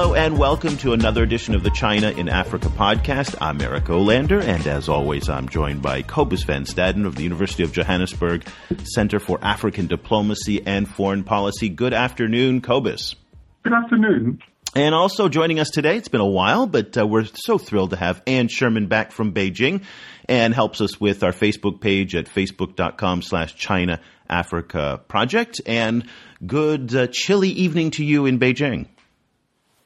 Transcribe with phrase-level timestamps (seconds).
[0.00, 3.34] Hello and welcome to another edition of the China in Africa podcast.
[3.40, 7.64] I'm Eric Olander, and as always, I'm joined by Cobus Van Staden of the University
[7.64, 8.46] of Johannesburg
[8.84, 11.68] Center for African Diplomacy and Foreign Policy.
[11.68, 13.16] Good afternoon, Cobus.
[13.64, 14.40] Good afternoon.
[14.76, 17.96] And also joining us today, it's been a while, but uh, we're so thrilled to
[17.96, 19.82] have Anne Sherman back from Beijing.
[20.28, 25.60] and helps us with our Facebook page at facebook.com slash China Africa Project.
[25.66, 26.06] And
[26.46, 28.86] good uh, chilly evening to you in Beijing.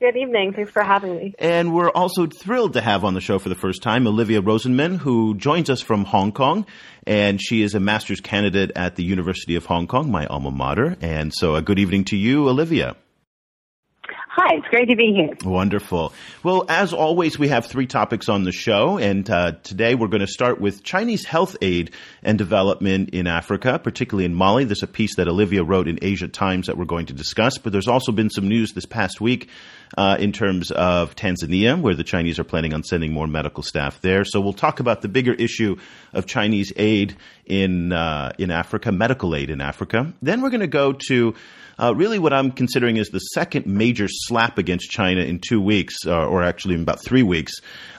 [0.03, 0.53] Good evening.
[0.53, 1.33] Thanks for having me.
[1.39, 4.97] And we're also thrilled to have on the show for the first time Olivia Rosenman,
[4.97, 6.67] who joins us from Hong Kong.
[7.07, 10.97] And she is a master's candidate at the University of Hong Kong, my alma mater.
[11.01, 12.97] And so a good evening to you, Olivia.
[14.35, 15.37] Hi, it's great to be here.
[15.45, 16.15] Wonderful.
[16.43, 20.23] Well, as always, we have three topics on the show, and uh, today we're going
[20.23, 21.91] to start with Chinese health aid
[22.23, 24.65] and development in Africa, particularly in Mali.
[24.65, 27.73] There's a piece that Olivia wrote in Asia Times that we're going to discuss, but
[27.73, 29.51] there's also been some news this past week
[29.99, 34.01] uh, in terms of Tanzania, where the Chinese are planning on sending more medical staff
[34.01, 34.25] there.
[34.25, 35.77] So we'll talk about the bigger issue
[36.15, 40.11] of Chinese aid in uh, in Africa, medical aid in Africa.
[40.23, 41.35] Then we're going to go to
[41.79, 46.07] uh, really what I'm considering is the second major slap against China in two weeks,
[46.07, 47.53] uh, or actually in about three weeks.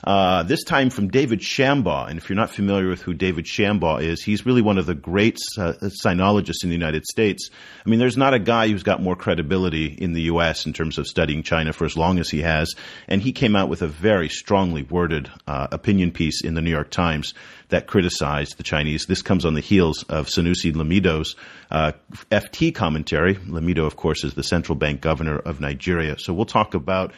[0.04, 2.10] Uh, this time from David Shambaugh.
[2.10, 4.94] And if you're not familiar with who David Shambaugh is, he's really one of the
[4.94, 7.50] great uh, sinologists in the United States.
[7.86, 10.66] I mean, there's not a guy who's got more credibility in the U.S.
[10.66, 12.74] in terms of studying China for as long as he has.
[13.08, 16.72] And he came out with a very strongly worded uh, opinion piece in the New
[16.72, 17.34] York Times
[17.74, 19.08] that criticized the Chinese.
[19.08, 21.36] This comes on the heels of Sanusi Lamido's
[21.72, 21.94] uh,
[22.32, 23.34] FT commentary.
[23.34, 26.20] Lamido, of course, is the central bank governor of Nigeria.
[26.20, 27.14] So we'll talk about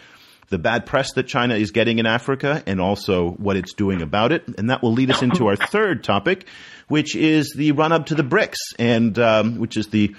[0.48, 4.32] the bad press that China is getting in Africa and also what it's doing about
[4.32, 4.46] it.
[4.58, 6.48] And that will lead us into our third topic,
[6.88, 10.16] which is the run up to the BRICS and um, which is the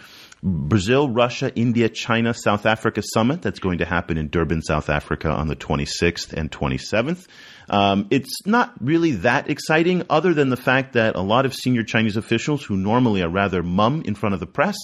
[0.47, 5.29] Brazil, Russia, India, China, South Africa summit that's going to happen in Durban, South Africa
[5.29, 7.27] on the 26th and 27th.
[7.69, 11.83] Um, it's not really that exciting, other than the fact that a lot of senior
[11.83, 14.77] Chinese officials who normally are rather mum in front of the press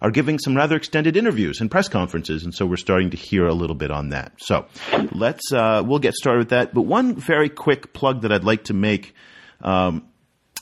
[0.00, 3.46] are giving some rather extended interviews and press conferences, and so we're starting to hear
[3.46, 4.32] a little bit on that.
[4.38, 4.64] So
[5.12, 6.72] let's uh, we'll get started with that.
[6.72, 9.14] But one very quick plug that I'd like to make.
[9.60, 10.09] Um,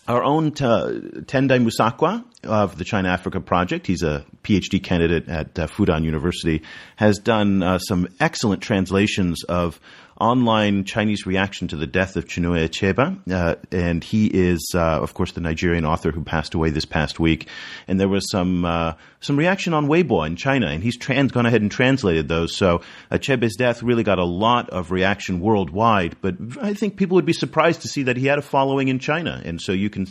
[0.08, 5.66] our own Tendai Musakwa of the China Africa Project, he's a PhD candidate at uh,
[5.66, 6.62] Fudan University,
[6.96, 9.78] has done uh, some excellent translations of
[10.20, 13.30] online Chinese reaction to the death of Chinua Achebe.
[13.30, 17.20] Uh, and he is, uh, of course, the Nigerian author who passed away this past
[17.20, 17.48] week.
[17.86, 21.46] And there was some, uh, some reaction on Weibo in China, and he's trans- gone
[21.46, 22.56] ahead and translated those.
[22.56, 27.24] So Achebe's death really got a lot of reaction worldwide, but I think people would
[27.24, 29.40] be surprised to see that he had a following in China.
[29.44, 30.06] And so you can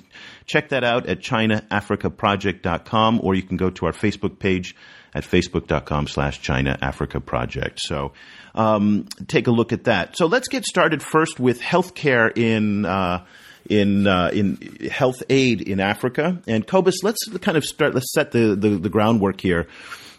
[0.45, 4.75] check that out at ChinaAfricaProject.com, or you can go to our Facebook page
[5.13, 7.79] at facebook.com slash China Africa Project.
[7.79, 8.13] So
[8.55, 10.17] um, take a look at that.
[10.17, 13.25] So let's get started first with healthcare in uh,
[13.69, 14.57] in uh, in
[14.91, 16.41] health aid in Africa.
[16.47, 17.93] And Cobus, let's kind of start.
[17.93, 19.67] Let's set the the, the groundwork here.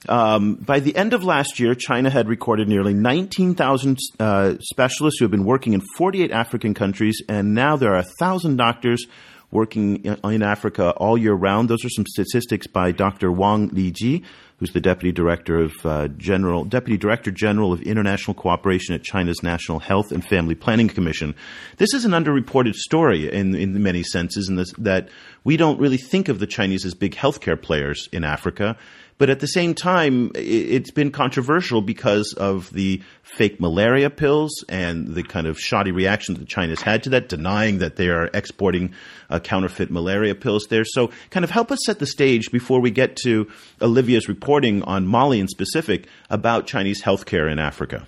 [0.09, 5.25] Um, by the end of last year, China had recorded nearly 19,000 uh, specialists who
[5.25, 9.06] have been working in 48 African countries, and now there are 1,000 doctors
[9.50, 11.69] working in Africa all year round.
[11.69, 13.32] Those are some statistics by Dr.
[13.32, 14.25] Wang Liji,
[14.58, 19.42] who's the deputy director of uh, general deputy director general of international cooperation at China's
[19.42, 21.34] National Health and Family Planning Commission.
[21.76, 25.08] This is an underreported story in in many senses, in this, that
[25.44, 28.76] we don't really think of the Chinese as big healthcare players in Africa.
[29.19, 35.08] But at the same time, it's been controversial because of the fake malaria pills and
[35.08, 38.94] the kind of shoddy reaction that China's had to that, denying that they are exporting
[39.28, 40.84] uh, counterfeit malaria pills there.
[40.84, 43.50] So, kind of help us set the stage before we get to
[43.82, 48.06] Olivia's reporting on Mali in specific about Chinese healthcare in Africa.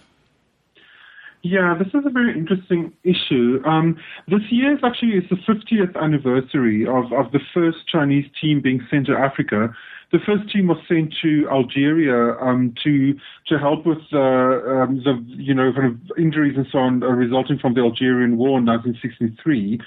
[1.43, 3.61] Yeah, this is a very interesting issue.
[3.67, 8.63] Um, this year is actually is the 50th anniversary of, of the first Chinese team
[8.63, 9.75] being sent to Africa
[10.13, 13.15] the first team was sent to Algeria um, to
[13.47, 17.59] to help with uh, um, the you know kind of injuries and so on resulting
[17.61, 19.79] from the Algerian War in 1963.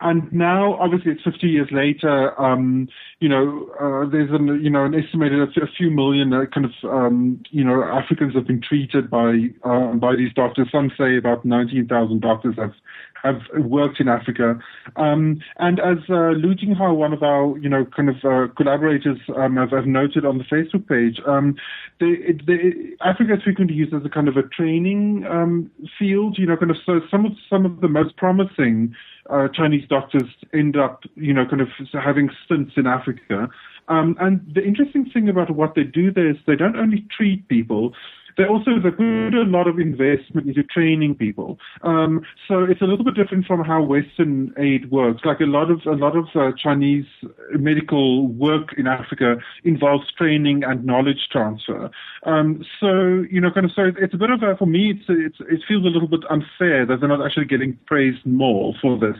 [0.00, 2.38] And now, obviously, it's 50 years later.
[2.40, 2.88] Um,
[3.20, 6.72] you know, uh, there's an you know an estimated a, few million uh, kind of
[6.84, 10.68] um, you know Africans have been treated by uh, by these doctors.
[10.70, 12.74] Some say about 19,000 doctors have
[13.22, 14.58] have worked in Africa.
[14.96, 19.18] Um, and as uh, Lu Jinghao, one of our, you know, kind of uh, collaborators,
[19.36, 21.56] um, have, noted on the Facebook page, um,
[22.00, 26.36] they, they, Africa is frequently used as a kind of a training um, field.
[26.38, 28.94] You know, kind of so some of some of the most promising
[29.30, 33.48] uh, Chinese doctors end up, you know, kind of having stints in Africa.
[33.88, 37.46] Um, and the interesting thing about what they do there is they don't only treat
[37.48, 37.92] people,
[38.36, 41.58] they also put a lot of investment into training people.
[41.82, 45.22] Um, so it's a little bit different from how Western aid works.
[45.24, 47.06] Like a lot of a lot of uh, Chinese
[47.52, 51.90] medical work in Africa involves training and knowledge transfer.
[52.24, 55.04] Um, so you know, kind of so it's a bit of a for me, it's,
[55.08, 58.98] it's it feels a little bit unfair that they're not actually getting praised more for
[58.98, 59.16] this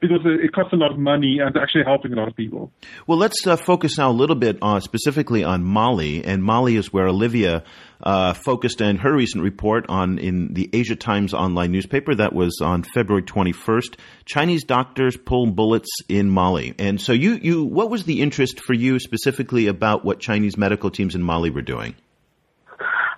[0.00, 2.72] because it costs a lot of money and actually helping a lot of people.
[3.06, 6.92] Well, let's uh, focus now a little bit on specifically on Mali, and Mali is
[6.92, 7.64] where Olivia
[8.02, 12.60] uh, focused in her recent report on in the Asia Times online newspaper that was
[12.62, 13.96] on February 21st.
[14.24, 18.74] Chinese doctors pull bullets in Mali, and so you you what was the interest for
[18.74, 21.94] you specifically about what Chinese medical teams in Mali were doing?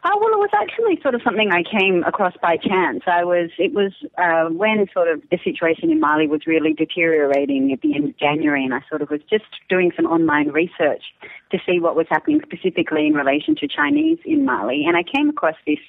[0.02, 3.02] Oh, well, it was actually sort of something I came across by chance.
[3.06, 7.70] I was, it was uh, when sort of the situation in Mali was really deteriorating
[7.72, 11.02] at the end of January, and I sort of was just doing some online research
[11.50, 14.84] to see what was happening specifically in relation to Chinese in Mali.
[14.86, 15.80] And I came across this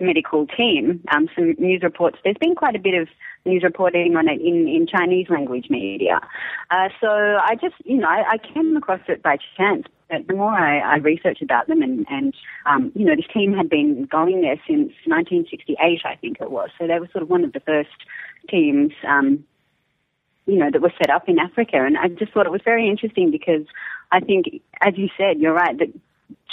[0.00, 2.18] medical team, um, some news reports.
[2.24, 3.08] There's been quite a bit of
[3.44, 6.20] news reporting on it in, in Chinese language media.
[6.70, 9.86] Uh, so I just, you know, I, I came across it by chance.
[10.08, 12.34] But the more I, I researched about them, and, and
[12.66, 16.70] um, you know, this team had been going there since 1968, I think it was.
[16.78, 17.90] So they were sort of one of the first
[18.48, 19.44] teams um,
[20.46, 21.76] you know, that were set up in Africa.
[21.76, 23.66] And I just thought it was very interesting because
[24.10, 24.46] I think,
[24.80, 25.88] as you said, you're right, that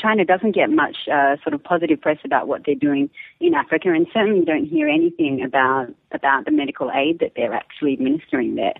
[0.02, 3.10] China doesn't get much uh, sort of positive press about what they're doing
[3.40, 7.94] in Africa, and certainly don't hear anything about about the medical aid that they're actually
[7.94, 8.74] administering there.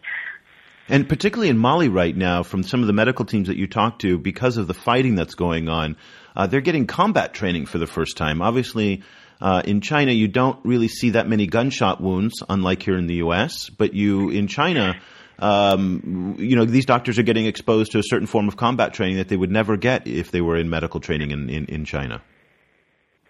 [0.90, 4.00] And particularly in Mali right now, from some of the medical teams that you talk
[4.00, 5.98] to, because of the fighting that's going on,
[6.36, 8.42] uh, they're getting combat training for the first time.
[8.42, 9.04] Obviously,
[9.42, 13.16] uh, in China, you don't really see that many gunshot wounds, unlike here in the
[13.16, 13.70] U.S.
[13.70, 15.00] But you in China
[15.39, 19.18] um, you know, these doctors are getting exposed to a certain form of combat training
[19.18, 22.22] that they would never get if they were in medical training in, in, in China.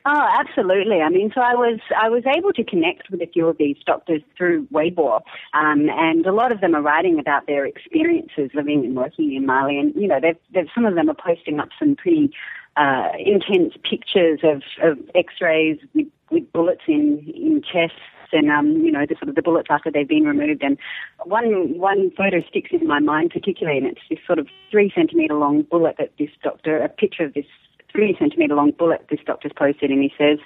[0.09, 1.01] Oh, absolutely.
[1.01, 3.75] I mean, so I was I was able to connect with a few of these
[3.85, 5.19] doctors through Weibo,
[5.53, 9.45] um, and a lot of them are writing about their experiences living and working in
[9.45, 9.77] Mali.
[9.77, 12.31] And you know, they've, they've some of them are posting up some pretty
[12.77, 17.99] uh, intense pictures of, of X-rays with, with bullets in in chests
[18.31, 20.63] and um, you know the sort of the bullets after they've been removed.
[20.63, 20.77] And
[21.25, 25.33] one one photo sticks in my mind particularly, and it's this sort of three centimeter
[25.33, 27.45] long bullet that this doctor, a picture of this
[27.91, 30.39] three centimeter long bullet this doctor's posted, and he says,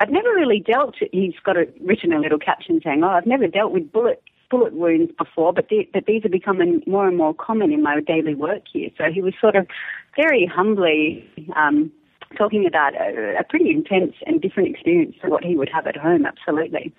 [0.00, 3.46] "I've never really dealt." He's got a, written a little caption saying, "Oh, I've never
[3.46, 7.32] dealt with bullet." Bullet wounds before, but, the, but these are becoming more and more
[7.32, 8.90] common in my daily work here.
[8.98, 9.66] So he was sort of
[10.14, 11.26] very humbly
[11.56, 11.90] um,
[12.36, 15.96] talking about a, a pretty intense and different experience to what he would have at
[15.96, 16.26] home.
[16.26, 16.92] Absolutely.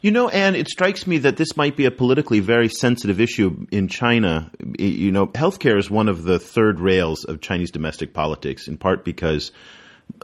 [0.00, 3.66] You know, Anne, it strikes me that this might be a politically very sensitive issue
[3.72, 4.50] in China.
[4.78, 9.04] You know, healthcare is one of the third rails of Chinese domestic politics, in part
[9.04, 9.50] because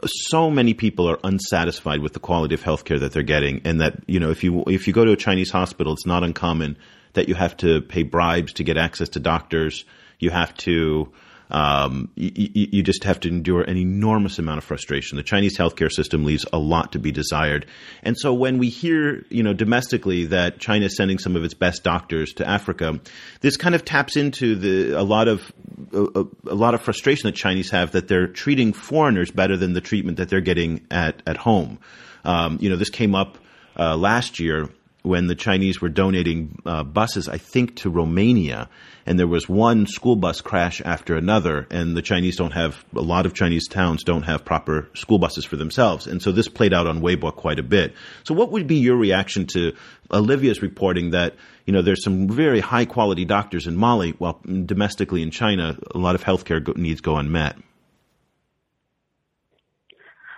[0.05, 3.97] so many people are unsatisfied with the quality of healthcare that they're getting, and that
[4.07, 6.77] you know, if you if you go to a Chinese hospital, it's not uncommon
[7.13, 9.83] that you have to pay bribes to get access to doctors.
[10.19, 11.11] You have to
[11.51, 15.15] um, you, you, just have to endure an enormous amount of frustration.
[15.15, 17.67] The Chinese healthcare system leaves a lot to be desired.
[18.01, 21.53] And so when we hear, you know, domestically that China is sending some of its
[21.53, 22.99] best doctors to Africa,
[23.41, 25.53] this kind of taps into the, a lot of,
[25.93, 29.81] a, a lot of frustration that Chinese have that they're treating foreigners better than the
[29.81, 31.77] treatment that they're getting at, at home.
[32.23, 33.37] Um, you know, this came up,
[33.77, 34.69] uh, last year
[35.05, 38.69] when the Chinese were donating uh, buses, I think, to Romania,
[39.05, 43.01] and there was one school bus crash after another, and the Chinese don't have a
[43.01, 46.73] lot of Chinese towns don't have proper school buses for themselves, and so this played
[46.73, 47.93] out on Weibo quite a bit.
[48.23, 49.73] So, what would be your reaction to
[50.11, 51.35] Olivia's reporting that
[51.65, 55.97] you know there's some very high quality doctors in Mali, while domestically in China, a
[55.97, 57.57] lot of healthcare needs go unmet?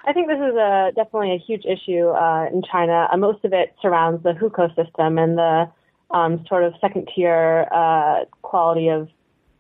[0.08, 3.10] I think this is a definitely a huge issue uh, in China.
[3.12, 5.70] Uh, most of it surrounds the hukou system and the
[6.12, 9.10] um, sort of second tier uh, quality of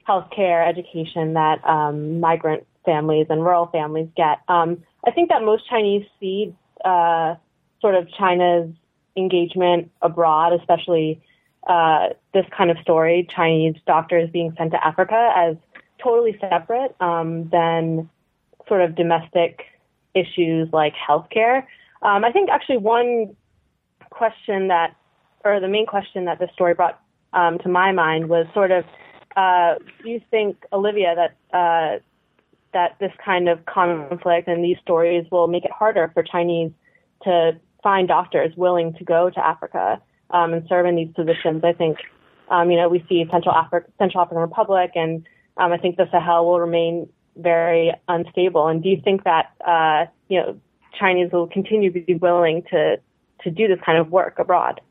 [0.07, 4.39] healthcare education that um, migrant families and rural families get.
[4.47, 7.35] Um, I think that most Chinese see uh,
[7.81, 8.71] sort of China's
[9.17, 11.21] engagement abroad, especially
[11.67, 15.57] uh, this kind of story, Chinese doctors being sent to Africa, as
[16.01, 18.09] totally separate um, than
[18.69, 19.65] sort of domestic
[20.21, 21.57] issues like healthcare.
[22.01, 23.35] Um, I think actually one
[24.09, 24.95] question that,
[25.43, 26.99] or the main question that this story brought
[27.33, 28.83] um, to my mind was sort of,
[29.35, 31.99] uh, do you think, Olivia, that uh,
[32.73, 36.71] that this kind of conflict and these stories will make it harder for Chinese
[37.23, 41.63] to find doctors willing to go to Africa um, and serve in these positions?
[41.63, 41.97] I think,
[42.49, 43.55] um, you know, we see Central
[43.97, 45.25] Central African Republic, and
[45.57, 48.67] um, I think the Sahel will remain very unstable.
[48.67, 50.59] And do you think that uh, you know
[50.99, 52.97] Chinese will continue to be willing to
[53.43, 54.81] to do this kind of work abroad.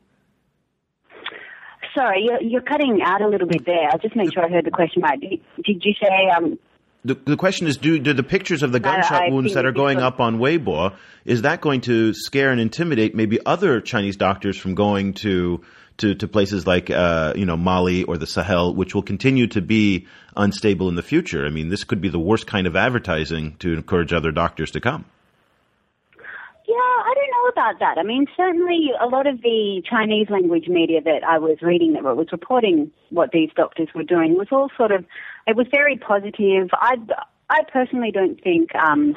[1.95, 3.89] Sorry, you're, you're cutting out a little bit there.
[3.91, 5.19] I'll just make sure I heard the question right.
[5.19, 6.59] Did, did you say um,
[7.03, 9.71] the, the question is, do, do the pictures of the gunshot I wounds that are
[9.71, 14.17] going because- up on Weibo, is that going to scare and intimidate maybe other Chinese
[14.17, 15.61] doctors from going to,
[15.97, 19.61] to, to places like, uh, you know, Mali or the Sahel, which will continue to
[19.61, 21.45] be unstable in the future?
[21.45, 24.79] I mean, this could be the worst kind of advertising to encourage other doctors to
[24.79, 25.05] come.
[26.67, 27.97] Yeah, I don't know about that.
[27.97, 32.03] I mean, certainly a lot of the Chinese language media that I was reading that
[32.03, 35.05] was reporting what these doctors were doing was all sort of,
[35.47, 36.69] it was very positive.
[36.73, 36.95] I,
[37.49, 39.15] I personally don't think, um,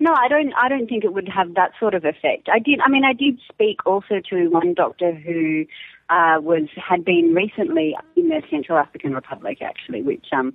[0.00, 0.52] no, I don't.
[0.54, 2.48] I don't think it would have that sort of effect.
[2.52, 2.80] I did.
[2.84, 5.66] I mean, I did speak also to one doctor who
[6.08, 10.54] uh, was had been recently in the Central African Republic, actually, which um,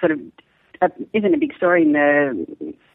[0.00, 0.20] sort of
[0.82, 2.46] uh, isn't a big story in the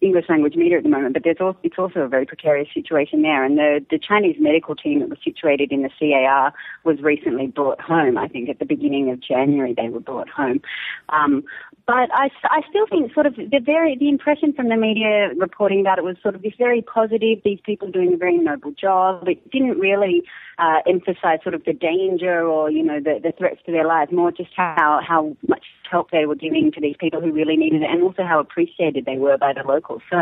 [0.02, 3.22] English language media at the moment, but there's also, it's also a very precarious situation
[3.22, 3.44] there.
[3.44, 7.82] And the, the Chinese medical team that was situated in the CAR was recently brought
[7.82, 8.18] home.
[8.18, 10.62] I think at the beginning of January they were brought home.
[11.10, 11.44] Um,
[11.86, 15.82] but I, I still think sort of the very the impression from the media reporting
[15.82, 17.40] about it was sort of this very positive.
[17.44, 19.28] These people doing a very noble job.
[19.28, 20.24] It didn't really
[20.58, 24.12] uh, emphasize sort of the danger or you know the, the threats to their lives.
[24.12, 27.82] More just how how much help they were giving to these people who really needed
[27.82, 30.02] it, and also how appreciated they were by the locals.
[30.10, 30.18] So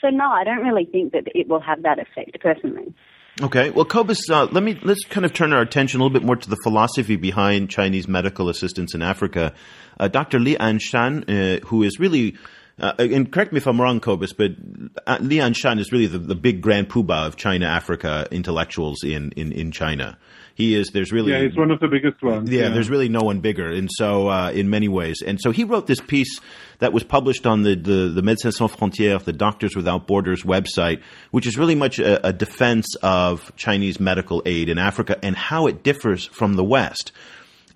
[0.00, 2.94] so no, I don't really think that it will have that effect personally.
[3.42, 3.68] Okay.
[3.68, 6.36] Well, Cobus, uh, let me let's kind of turn our attention a little bit more
[6.36, 9.52] to the philosophy behind Chinese medical assistance in Africa.
[10.00, 10.38] Uh, Dr.
[10.38, 12.36] Li Anshan, uh, who is really
[12.80, 14.50] uh, and correct me if I'm wrong, Cobus, but
[15.06, 19.32] uh, Li Anshan is really the, the big grand poobah of China Africa intellectuals in,
[19.32, 20.18] in, in China.
[20.54, 20.88] He is.
[20.88, 22.50] There's really Yeah, he's one of the biggest ones.
[22.50, 25.64] yeah, there's really no one bigger, and so uh, in many ways, and so he
[25.64, 26.40] wrote this piece
[26.78, 31.02] that was published on the the, the Médecins Sans Frontières, the Doctors Without Borders website,
[31.30, 35.66] which is really much a, a defense of Chinese medical aid in Africa and how
[35.66, 37.12] it differs from the West.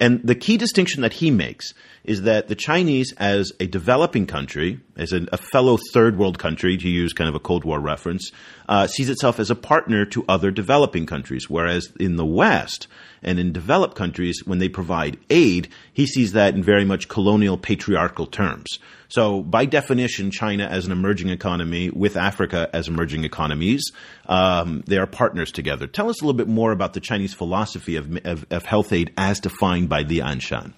[0.00, 4.80] And the key distinction that he makes is that the Chinese, as a developing country,
[4.96, 8.32] as a, a fellow third world country, to use kind of a Cold War reference,
[8.68, 11.50] uh, sees itself as a partner to other developing countries.
[11.50, 12.88] Whereas in the West
[13.22, 17.58] and in developed countries, when they provide aid, he sees that in very much colonial
[17.58, 18.78] patriarchal terms.
[19.08, 23.82] So, by definition, China as an emerging economy with Africa as emerging economies,
[24.26, 25.86] um, they are partners together.
[25.86, 29.12] Tell us a little bit more about the Chinese philosophy of, of, of health aid
[29.16, 30.74] as defined by Li Anshan.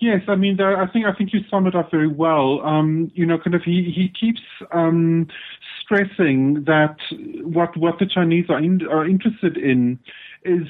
[0.00, 2.60] Yes, I mean, I think I think you sum it up very well.
[2.62, 4.40] Um, you know, kind of he he keeps
[4.72, 5.28] um,
[5.82, 6.96] stressing that
[7.42, 9.98] what what the Chinese are in, are interested in
[10.44, 10.66] is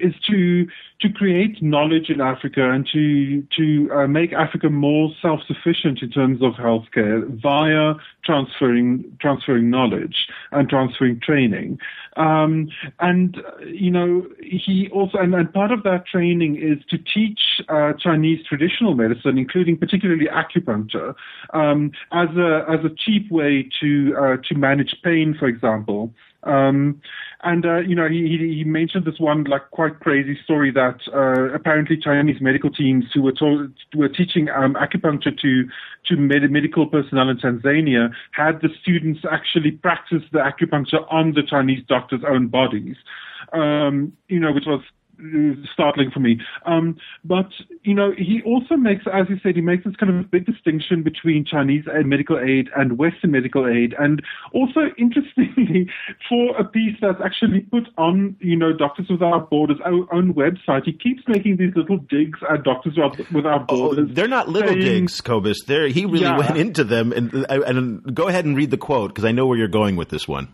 [0.00, 0.66] is to
[1.00, 6.10] to create knowledge in Africa and to to uh, make Africa more self sufficient in
[6.10, 11.78] terms of healthcare via transferring transferring knowledge and transferring training.
[12.16, 16.98] Um, and uh, you know he also and, and part of that training is to
[16.98, 21.14] teach uh, Chinese traditional medicine, including particularly acupuncture,
[21.54, 26.12] um, as a as a cheap way to uh, to manage pain, for example.
[26.42, 27.00] Um,
[27.42, 31.54] and uh, you know, he, he mentioned this one like quite crazy story that uh,
[31.54, 35.64] apparently Chinese medical teams who were told, were teaching um, acupuncture to
[36.06, 41.42] to med- medical personnel in Tanzania had the students actually practice the acupuncture on the
[41.42, 42.96] Chinese doctors' own bodies.
[43.52, 44.80] Um, you know, which was
[45.72, 46.40] startling for me.
[46.66, 47.48] Um, but
[47.82, 51.02] you know, he also makes, as you said, he makes this kind of big distinction
[51.02, 54.22] between Chinese medical aid and Western medical aid, and
[54.52, 55.88] also interestingly,
[56.28, 60.92] for a piece that's actually put on, you know, Doctors Without Borders own website, he
[60.92, 62.96] keeps making these little digs at Doctors
[63.30, 64.08] Without Borders.
[64.10, 65.62] Oh, they're not little saying, digs, Cobus.
[65.66, 66.38] They're, he really Yeah.
[66.38, 69.58] went into them, and, and go ahead and read the quote because I know where
[69.58, 70.48] you're going with this one.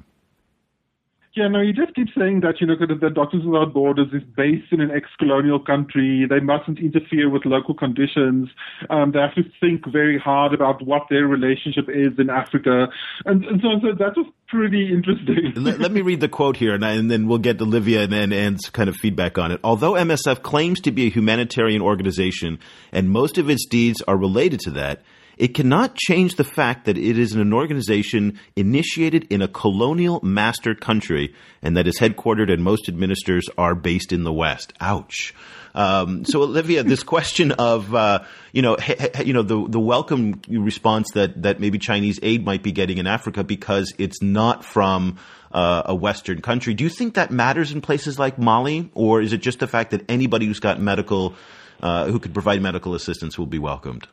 [1.37, 4.73] Yeah, no, you just keep saying that, you know, that Doctors Without Borders is based
[4.73, 6.27] in an ex-colonial country.
[6.27, 8.49] They mustn't interfere with local conditions.
[8.89, 12.87] Um, they have to think very hard about what their relationship is in Africa.
[13.27, 15.53] And, and so, so that was pretty interesting.
[15.57, 18.15] let, let me read the quote here, and, I, and then we'll get Olivia and,
[18.15, 19.61] and Anne's kind of feedback on it.
[19.63, 22.61] Although MSF claims to be a humanitarian organization,
[22.93, 25.03] and most of its deeds are related to that,
[25.37, 30.75] it cannot change the fact that it is an organization initiated in a colonial master
[30.75, 34.73] country and that is headquartered and most administrators are based in the West.
[34.81, 35.35] Ouch.
[35.75, 38.79] Um, so, Olivia, this question of uh, you know
[39.25, 43.07] you know the the welcome response that that maybe Chinese aid might be getting in
[43.07, 45.19] Africa because it's not from
[45.53, 46.73] uh, a Western country.
[46.73, 49.91] Do you think that matters in places like Mali, or is it just the fact
[49.91, 51.35] that anybody who's got medical
[51.83, 54.09] uh, who could provide medical assistance will be welcomed?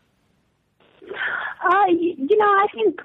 [1.89, 3.01] You, know, I think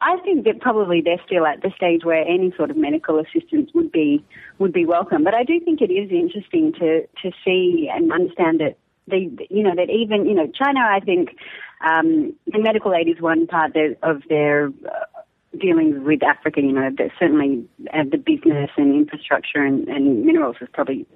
[0.00, 3.70] I think that probably they're still at the stage where any sort of medical assistance
[3.74, 4.24] would be
[4.58, 5.24] would be welcome.
[5.24, 9.62] But I do think it is interesting to to see and understand that they, you
[9.62, 10.80] know, that even you know China.
[10.80, 11.36] I think
[11.84, 15.22] um, the medical aid is one part of their uh,
[15.58, 16.60] dealings with Africa.
[16.60, 21.06] You know, certainly uh, the business and infrastructure and, and minerals is probably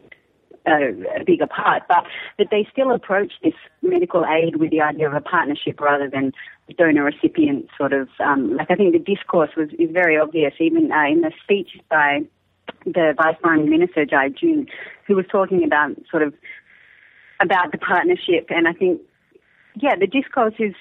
[0.66, 2.04] a, a bigger part, but
[2.38, 6.32] that they still approach this medical aid with the idea of a partnership rather than
[6.78, 8.08] donor recipient sort of.
[8.20, 11.70] Um, like I think the discourse was is very obvious, even uh, in the speech
[11.90, 12.20] by
[12.84, 14.66] the Vice Prime Minister Jai Jun,
[15.06, 16.34] who was talking about sort of
[17.40, 19.00] about the partnership, and I think
[19.74, 20.74] yeah, the discourse is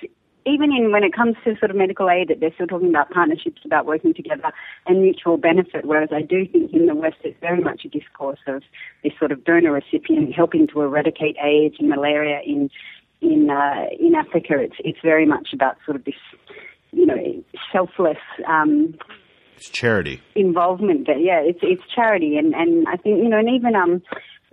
[0.46, 3.10] even in when it comes to sort of medical aid, that they're still talking about
[3.12, 4.52] partnerships, about working together
[4.88, 5.86] and mutual benefit.
[5.86, 8.64] Whereas I do think in the West, it's very much a discourse of
[9.04, 12.70] this sort of donor recipient helping to eradicate AIDS and malaria in
[13.22, 14.60] in uh, in Africa.
[14.60, 16.16] It's it's very much about sort of this,
[16.92, 18.18] you know, selfless.
[18.48, 18.96] Um,
[19.58, 21.06] it's charity involvement.
[21.06, 21.18] There.
[21.18, 24.02] Yeah, it's it's charity, and and I think you know, and even um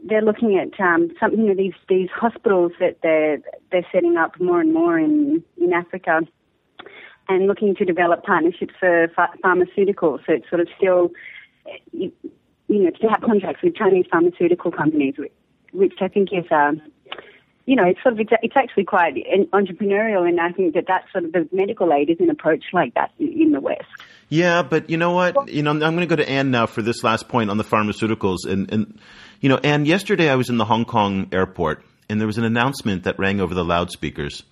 [0.04, 3.38] they're looking at um, some, you know, these these hospitals that they're
[3.70, 6.20] they're setting up more and more in in Africa,
[7.28, 10.20] and looking to develop partnerships for ph- pharmaceuticals.
[10.26, 11.10] So it's sort of still,
[11.92, 12.12] you,
[12.68, 15.14] you know, to have contracts with Chinese pharmaceutical companies,
[15.72, 16.50] which I think is.
[16.50, 16.72] Uh,
[17.68, 19.14] you know, it's sort of it's actually quite
[19.52, 22.94] entrepreneurial, and I think that that sort of the medical aid is an approach like
[22.94, 23.84] that in the West.
[24.30, 25.48] Yeah, but you know what?
[25.48, 27.64] You know, I'm going to go to Anne now for this last point on the
[27.64, 28.98] pharmaceuticals, and and
[29.40, 32.44] you know, and yesterday I was in the Hong Kong airport and there was an
[32.44, 34.42] announcement that rang over the loudspeakers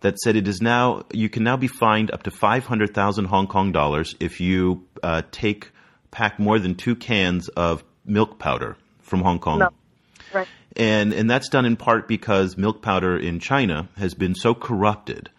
[0.00, 3.72] that said it is now you can now be fined up to 500,000 Hong Kong
[3.72, 5.70] dollars if you uh, take
[6.10, 9.60] pack more than 2 cans of milk powder from Hong Kong.
[9.60, 9.70] No.
[10.34, 10.48] Right.
[10.76, 15.30] And and that's done in part because milk powder in China has been so corrupted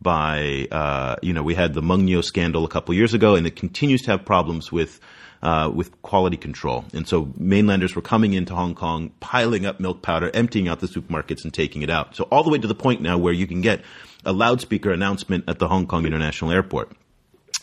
[0.00, 3.56] by uh, you know we had the Mengniu scandal a couple years ago, and it
[3.56, 5.00] continues to have problems with
[5.42, 6.84] uh, with quality control.
[6.92, 10.86] And so mainlanders were coming into Hong Kong, piling up milk powder, emptying out the
[10.86, 12.14] supermarkets, and taking it out.
[12.14, 13.82] So all the way to the point now where you can get
[14.24, 16.92] a loudspeaker announcement at the Hong Kong International Airport.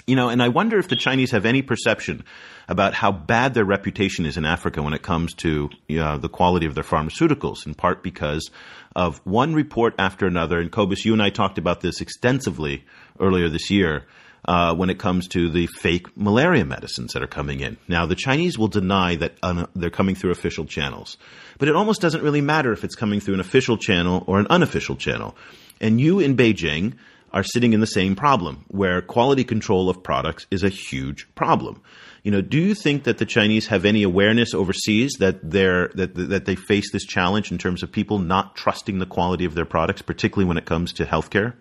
[0.08, 2.24] You know, and I wonder if the Chinese have any perception
[2.68, 6.66] about how bad their reputation is in Africa when it comes to uh, the quality
[6.66, 8.50] of their pharmaceuticals, in part because
[8.96, 10.60] of one report after another.
[10.60, 12.84] And Cobus, you and I talked about this extensively
[13.20, 14.06] earlier this year
[14.46, 17.78] uh, when it comes to the fake malaria medicines that are coming in.
[17.88, 21.18] Now, the Chinese will deny that un- they're coming through official channels,
[21.60, 24.48] but it almost doesn't really matter if it's coming through an official channel or an
[24.50, 25.36] unofficial channel.
[25.80, 26.96] And you in Beijing
[27.34, 31.82] are sitting in the same problem where quality control of products is a huge problem.
[32.24, 36.14] You know, do you think that the Chinese have any awareness overseas that they're that
[36.16, 39.66] that they face this challenge in terms of people not trusting the quality of their
[39.66, 41.54] products, particularly when it comes to healthcare?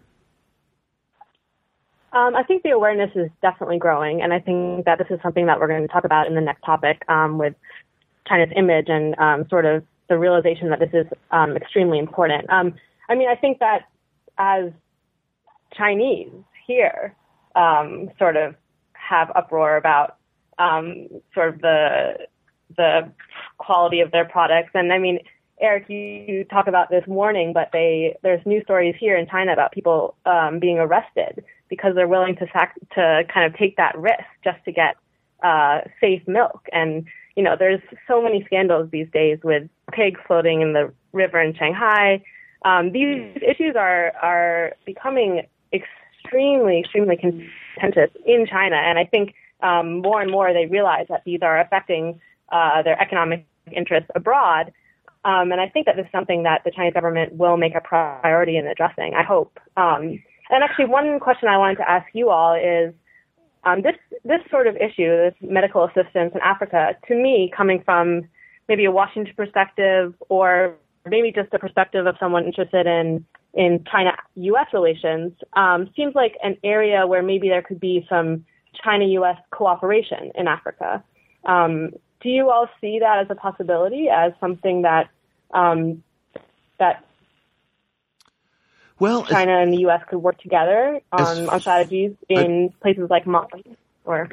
[2.12, 5.46] Um, I think the awareness is definitely growing, and I think that this is something
[5.46, 7.54] that we're going to talk about in the next topic um, with
[8.26, 12.50] China's image and um, sort of the realization that this is um, extremely important.
[12.50, 12.74] Um,
[13.08, 13.84] I mean, I think that
[14.36, 14.72] as
[15.76, 16.32] Chinese
[16.66, 17.14] here
[17.54, 18.54] um, sort of
[18.92, 20.16] have uproar about
[21.34, 22.26] sort of the
[22.76, 23.12] the
[23.58, 25.18] quality of their products, and I mean,
[25.60, 29.52] Eric, you, you talk about this warning, but they there's news stories here in China
[29.52, 30.14] about people
[30.60, 34.72] being arrested because they're willing to sac- to kind of take that risk just to
[34.72, 34.96] get
[35.42, 36.66] uh, safe milk.
[36.72, 37.06] And
[37.36, 41.54] you know, there's so many scandals these days with pigs floating in the river in
[41.54, 42.22] Shanghai.
[42.64, 50.00] Um, these issues are are becoming extremely, extremely contentious in China, and I think um,
[50.00, 54.72] more and more they realize that these are affecting uh, their economic interests abroad.
[55.24, 57.80] Um, and I think that this is something that the Chinese government will make a
[57.80, 59.12] priority in addressing.
[59.14, 59.58] I hope.
[59.76, 62.94] Um, and actually, one question I wanted to ask you all is
[63.64, 68.22] um, this this sort of issue, this medical assistance in Africa, to me, coming from
[68.68, 70.74] maybe a Washington perspective or
[71.06, 73.84] maybe just a perspective of someone interested in in
[74.34, 74.66] China-U.S.
[74.72, 78.44] relations, um, seems like an area where maybe there could be some
[78.84, 79.36] China-U.S.
[79.50, 81.02] cooperation in Africa.
[81.44, 81.90] Um,
[82.20, 85.08] do you all see that as a possibility, as something that
[85.52, 86.02] um,
[86.78, 87.04] that
[88.98, 90.02] well, China and the U.S.
[90.08, 93.64] could work together on, on strategies in places like Mali
[94.04, 94.28] or.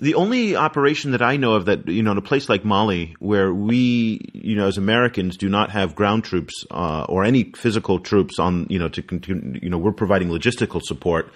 [0.00, 3.16] The only operation that I know of that, you know, in a place like Mali,
[3.18, 7.98] where we, you know, as Americans do not have ground troops uh, or any physical
[7.98, 11.32] troops on, you know, to continue, you know, we're providing logistical support.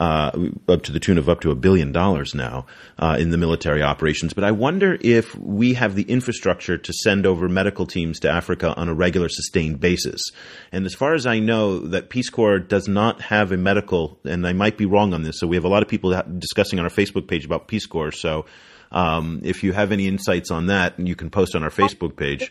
[0.00, 0.30] Uh,
[0.66, 2.64] up to the tune of up to a billion dollars now
[2.98, 4.32] uh, in the military operations.
[4.32, 8.74] But I wonder if we have the infrastructure to send over medical teams to Africa
[8.74, 10.22] on a regular, sustained basis.
[10.72, 14.46] And as far as I know, that Peace Corps does not have a medical, and
[14.46, 15.38] I might be wrong on this.
[15.38, 18.12] So we have a lot of people discussing on our Facebook page about Peace Corps.
[18.12, 18.46] So
[18.90, 22.50] um, if you have any insights on that, you can post on our Facebook page.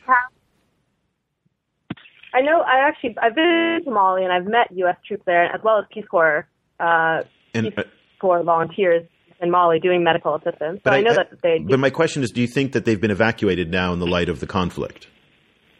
[2.31, 2.62] I know.
[2.62, 4.97] I actually I've been to Mali and I've met U.S.
[5.07, 6.47] troops there as well as Peace Corps
[6.79, 7.83] uh, and, uh,
[8.19, 9.07] Corps volunteers
[9.41, 10.81] in Mali doing medical assistance.
[10.83, 11.59] So I, I know I, that they.
[11.59, 14.29] But my question is, do you think that they've been evacuated now in the light
[14.29, 15.07] of the conflict?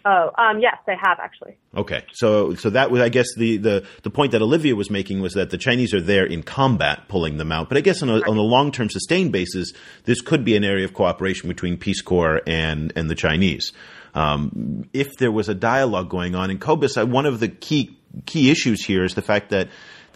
[0.06, 1.58] Oh, um, yes, they have actually.
[1.76, 5.22] Okay, so so that was, I guess, the, the, the point that Olivia was making
[5.22, 7.68] was that the Chinese are there in combat, pulling them out.
[7.68, 9.74] But I guess on a, on a long term, sustained basis,
[10.06, 13.74] this could be an area of cooperation between Peace Corps and and the Chinese.
[14.16, 17.98] Um, if there was a dialogue going on in Cobus, uh, one of the key
[18.26, 19.68] key issues here is the fact that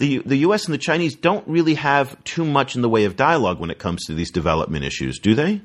[0.04, 0.66] the the U.S.
[0.66, 3.80] and the Chinese don't really have too much in the way of dialogue when it
[3.80, 5.62] comes to these development issues, do they?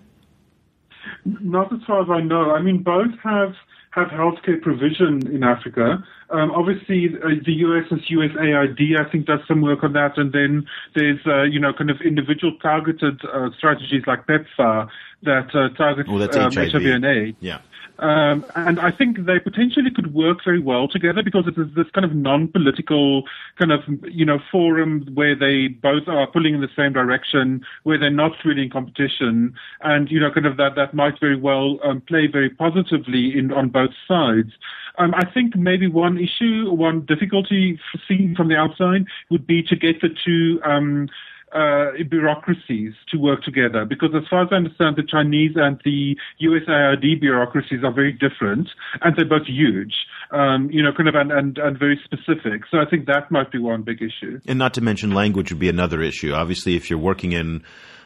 [1.25, 2.53] Not as far as I know.
[2.53, 3.55] I mean, both have
[3.91, 6.05] have healthcare provision in Africa.
[6.31, 10.19] Um, obviously, uh, the US has USAID, I think, does some work on that.
[10.19, 14.89] And then there's, uh, you know, kind of individual targeted uh, strategies like PEPFAR
[15.23, 16.73] that uh, target well, um, HIV.
[16.73, 17.37] HIV and AIDS.
[17.41, 17.61] Yeah.
[17.99, 21.91] Um, and I think they potentially could work very well together because it is this
[21.93, 23.25] kind of non-political
[23.59, 27.99] kind of, you know, forum where they both are pulling in the same direction, where
[27.99, 29.55] they're not really in competition.
[29.81, 33.53] And, you know, kind of that, that might very well um, play very positively in,
[33.53, 34.53] on both sides.
[34.99, 39.77] Um, I think maybe one issue, one difficulty seen from the outside would be to
[39.77, 41.09] get the two, um,
[41.53, 46.17] uh, bureaucracies to work together because as far as I understand, the Chinese and the
[46.43, 48.69] USAID bureaucracies are very different
[49.03, 49.95] and they're both huge,
[50.31, 52.63] um, you know, kind of and, and, and very specific.
[52.71, 54.41] So I think that might be one big issue.
[54.47, 56.33] And not to mention language would be another issue.
[56.33, 57.63] Obviously, if you're working in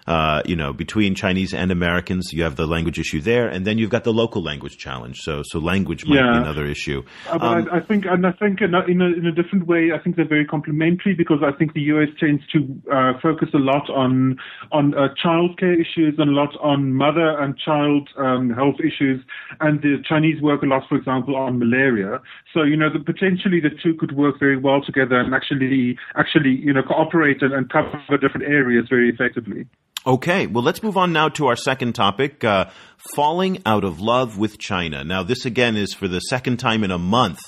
[0.07, 3.79] uh, you know, between Chinese and Americans, you have the language issue there, and then
[3.79, 5.21] you've got the local language challenge.
[5.21, 6.33] So, so language might yeah.
[6.33, 7.03] be another issue.
[7.29, 9.33] Uh, but um, I, I, think, and I think in a, in a, in a
[9.33, 13.13] different way, I think they're very complementary because I think the US tends to uh,
[13.23, 14.39] focus a lot on
[14.73, 19.25] on uh, childcare issues and a lot on mother and child um, health issues,
[19.61, 22.21] and the Chinese work a lot, for example, on malaria.
[22.53, 26.51] So, you know, the, potentially the two could work very well together and actually actually
[26.51, 29.67] you know cooperate and, and cover different areas very effectively.
[30.05, 32.69] Okay, well, let's move on now to our second topic uh,
[33.15, 35.05] falling out of love with China.
[35.05, 37.39] Now, this again is for the second time in a month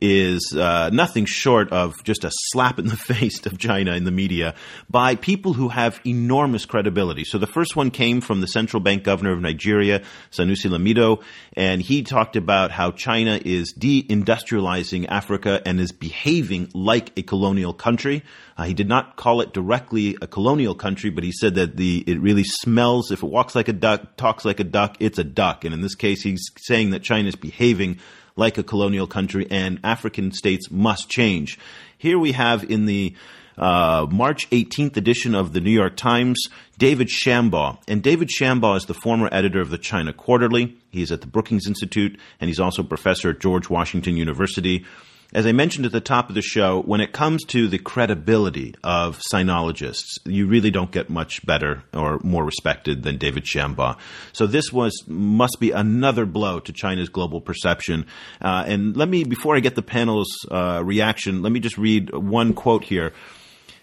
[0.00, 4.10] is uh, nothing short of just a slap in the face of China in the
[4.10, 4.54] media
[4.88, 7.24] by people who have enormous credibility.
[7.24, 11.22] So the first one came from the central bank governor of Nigeria, Sanusi Lamido,
[11.54, 17.74] and he talked about how China is deindustrializing Africa and is behaving like a colonial
[17.74, 18.22] country.
[18.56, 22.04] Uh, he did not call it directly a colonial country, but he said that the
[22.06, 23.10] it really smells.
[23.10, 25.64] If it walks like a duck, talks like a duck, it's a duck.
[25.64, 28.00] And in this case, he's saying that China is behaving
[28.40, 31.58] like a colonial country, and African states must change.
[31.96, 33.14] Here we have in the
[33.56, 36.48] uh, March 18th edition of the New York Times,
[36.78, 37.78] David Shambaugh.
[37.86, 40.76] And David Shambaugh is the former editor of the China Quarterly.
[40.90, 44.86] He's at the Brookings Institute, and he's also a professor at George Washington University.
[45.32, 48.74] As I mentioned at the top of the show, when it comes to the credibility
[48.82, 53.96] of sinologists, you really don't get much better or more respected than David Shambaugh.
[54.32, 58.06] So this was must be another blow to China's global perception.
[58.40, 62.12] Uh, and let me, before I get the panel's uh, reaction, let me just read
[62.12, 63.12] one quote here.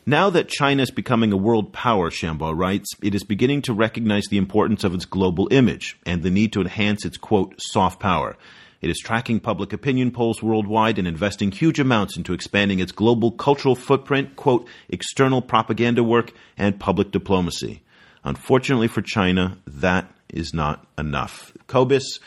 [0.05, 4.25] Now that China is becoming a world power, Shambaugh writes, it is beginning to recognize
[4.29, 8.35] the importance of its global image and the need to enhance its quote soft power.
[8.81, 13.31] It is tracking public opinion polls worldwide and investing huge amounts into expanding its global
[13.31, 17.81] cultural footprint, quote, external propaganda work, and public diplomacy.
[18.23, 21.53] Unfortunately for China, that is not enough.
[21.67, 22.19] Cobus,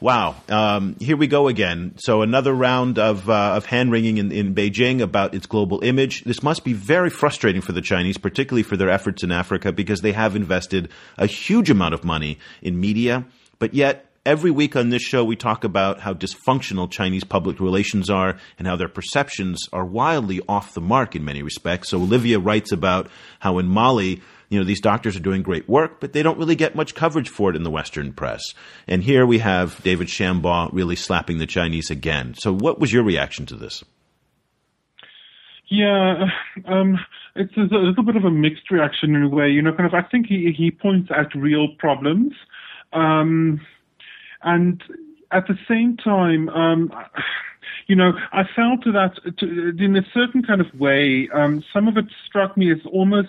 [0.00, 1.94] wow, um, here we go again.
[1.96, 6.24] So another round of, uh, of hand wringing in, in Beijing about its global image.
[6.24, 10.00] This must be very frustrating for the Chinese, particularly for their efforts in Africa, because
[10.00, 13.24] they have invested a huge amount of money in media,
[13.58, 18.10] but yet Every week on this show, we talk about how dysfunctional Chinese public relations
[18.10, 21.90] are and how their perceptions are wildly off the mark in many respects.
[21.90, 23.08] So Olivia writes about
[23.38, 26.56] how in Mali, you know, these doctors are doing great work, but they don't really
[26.56, 28.42] get much coverage for it in the Western press.
[28.88, 32.34] And here we have David Shambaugh really slapping the Chinese again.
[32.34, 33.84] So what was your reaction to this?
[35.68, 36.24] Yeah,
[36.64, 36.98] um,
[37.36, 39.50] it's a little bit of a mixed reaction in a way.
[39.50, 42.32] You know, kind of, I think he, he points at real problems.
[42.92, 43.60] Um,
[44.46, 44.82] and
[45.32, 46.90] at the same time, um,
[47.88, 49.18] you know, I felt that
[49.78, 53.28] in a certain kind of way, um, some of it struck me as almost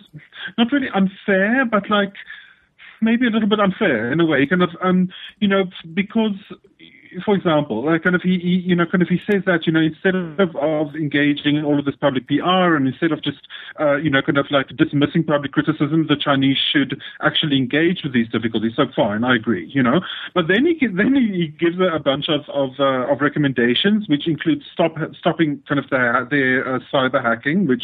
[0.57, 2.13] not really unfair, but like
[3.01, 6.35] maybe a little bit unfair in a way, kind of, um, you know, because
[7.23, 9.73] for example, like kind of he, he, you know, kind of he says that you
[9.73, 13.39] know instead of, of engaging in all of this public PR and instead of just
[13.79, 18.13] uh, you know kind of like dismissing public criticism, the Chinese should actually engage with
[18.13, 18.73] these difficulties.
[18.75, 20.01] So fine, I agree, you know.
[20.33, 24.63] But then he then he gives a bunch of of, uh, of recommendations, which include
[24.71, 27.83] stop stopping kind of their their uh, cyber hacking, which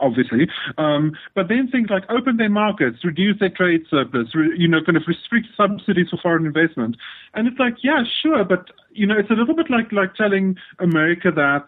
[0.00, 0.48] obviously.
[0.76, 4.82] Um, but then things like open their markets, reduce their trade surplus, re, you know,
[4.84, 6.96] kind of restrict subsidies for foreign investment.
[7.34, 10.56] And it's like, yeah, sure, but you know, it's a little bit like like telling
[10.78, 11.66] America that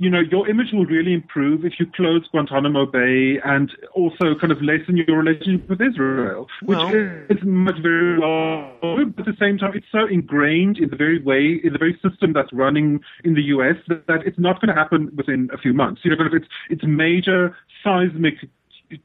[0.00, 4.50] you know, your image will really improve if you close Guantanamo Bay and also kind
[4.50, 6.88] of lessen your relationship with Israel, which well,
[7.28, 8.72] is much very well.
[8.80, 12.00] But at the same time, it's so ingrained in the very way, in the very
[12.02, 13.76] system that's running in the U.S.
[13.88, 16.00] that, that it's not going to happen within a few months.
[16.02, 18.36] You know, kind of it's it's major seismic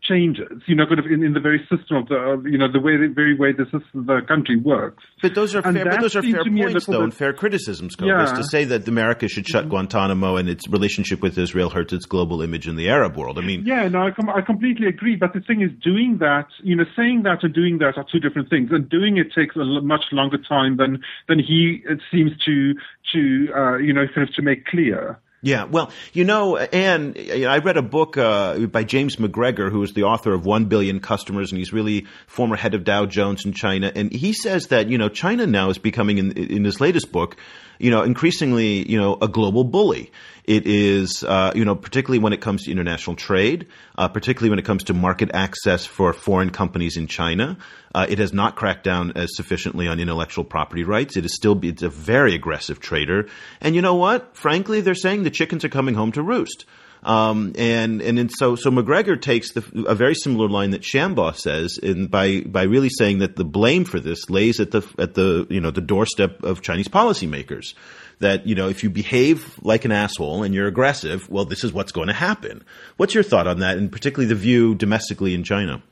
[0.02, 2.80] changes, you know, kind of in, in the very system of the, you know, the
[2.80, 5.04] way, the very way the system, the country works.
[5.21, 8.38] But those are fair, but those are fair points, though, and fair criticisms, Cobus, yeah.
[8.38, 9.71] to say that America should shut mm-hmm.
[9.71, 13.38] Guantanamo and its relationship with Israel hurts its global image in the Arab world.
[13.38, 15.15] I mean, yeah, no, I, com- I completely agree.
[15.15, 18.19] But the thing is, doing that, you know, saying that and doing that are two
[18.19, 22.00] different things, and doing it takes a l- much longer time than than he it
[22.12, 22.74] seems to
[23.13, 25.19] to uh, you know kind of to make clear.
[25.46, 29.94] Yeah, well, you know, and I read a book uh, by James McGregor, who is
[29.94, 33.54] the author of One Billion Customers, and he's really former head of Dow Jones in
[33.54, 33.92] China.
[33.96, 37.38] And he says that you know China now is becoming in, in his latest book
[37.80, 40.12] you know, increasingly, you know, a global bully.
[40.48, 44.60] It is, uh, you know, particularly when it comes to international trade, uh, particularly when
[44.60, 47.58] it comes to market access for foreign companies in China.
[47.94, 51.18] Uh, it has not cracked down as sufficiently on intellectual property rights.
[51.18, 53.28] It is still, it's a very aggressive trader.
[53.60, 54.36] And you know what?
[54.36, 56.66] Frankly, they're saying the chickens are coming home to roost.
[57.06, 61.78] Um, and and so so McGregor takes the, a very similar line that Shambaugh says,
[61.78, 65.46] in, by by really saying that the blame for this lays at the at the
[65.52, 67.76] you know the doorstep of Chinese policymakers.
[68.19, 71.73] That you know if you behave like an asshole and you're aggressive, well, this is
[71.73, 72.63] what's going to happen.
[72.97, 75.84] What's your thought on that, and particularly the view domestically in China?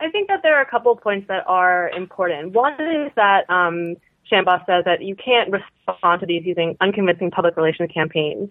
[0.00, 2.52] I think that there are a couple points that are important.
[2.52, 3.96] One is that um,
[4.28, 8.50] says that you can't respond to these using unconvincing public relations campaigns.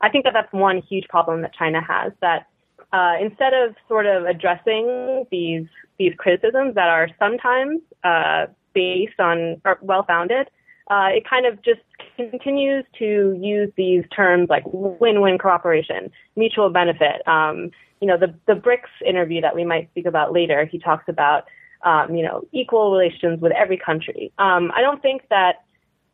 [0.00, 2.12] I think that that's one huge problem that China has.
[2.20, 2.46] That
[2.92, 5.66] uh, instead of sort of addressing these
[5.98, 10.48] these criticisms that are sometimes uh, based on or well founded,
[10.90, 11.80] uh, it kind of just
[12.16, 17.26] continues to use these terms like win-win cooperation, mutual benefit.
[17.26, 21.04] Um, you know, the the BRICS interview that we might speak about later, he talks
[21.06, 21.44] about
[21.84, 24.32] um, you know equal relations with every country.
[24.38, 25.64] Um, I don't think that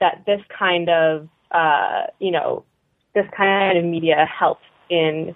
[0.01, 2.65] that this kind of uh, you know
[3.15, 5.35] this kind of media helps in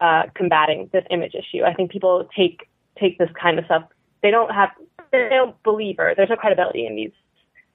[0.00, 1.62] uh, combating this image issue.
[1.62, 2.68] I think people take
[2.98, 3.84] take this kind of stuff.
[4.22, 4.70] They don't have
[5.12, 7.12] they don't believe or there's no credibility in these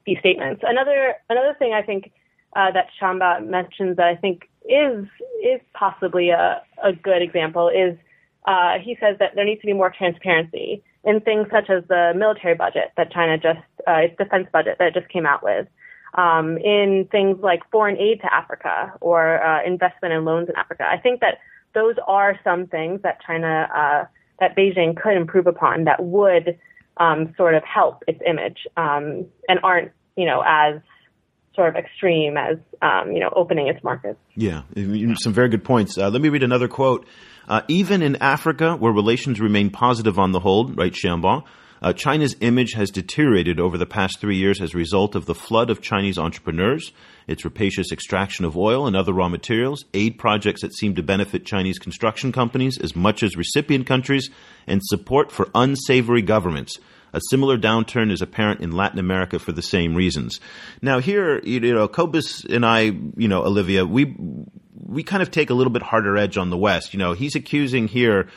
[0.07, 0.63] these statements.
[0.65, 2.11] Another another thing I think
[2.55, 5.05] uh, that Shambaugh mentions that I think is
[5.43, 7.95] is possibly a, a good example is
[8.47, 12.13] uh, he says that there needs to be more transparency in things such as the
[12.15, 15.67] military budget that China just uh, its defense budget that it just came out with
[16.15, 20.83] um, in things like foreign aid to Africa or uh, investment and loans in Africa.
[20.89, 21.39] I think that
[21.73, 24.05] those are some things that China, uh,
[24.39, 26.57] that Beijing could improve upon that would
[26.97, 30.81] um, sort of help its image um, and aren't, you know, as
[31.55, 34.19] sort of extreme as, um, you know, opening its markets.
[34.35, 34.61] Yeah,
[35.19, 35.97] some very good points.
[35.97, 37.07] Uh, let me read another quote.
[37.47, 41.43] Uh, even in Africa, where relations remain positive on the whole, right, Shambaugh,
[41.81, 45.35] uh, China's image has deteriorated over the past three years as a result of the
[45.35, 46.91] flood of Chinese entrepreneurs,
[47.27, 51.45] its rapacious extraction of oil and other raw materials, aid projects that seem to benefit
[51.45, 54.29] Chinese construction companies as much as recipient countries,
[54.65, 56.77] and support for unsavory governments.
[57.13, 60.39] A similar downturn is apparent in Latin America for the same reasons.
[60.81, 62.81] Now, here, you know, Cobus and I,
[63.15, 64.15] you know, Olivia, we
[64.85, 66.93] we kind of take a little bit harder edge on the West.
[66.93, 68.27] You know, he's accusing here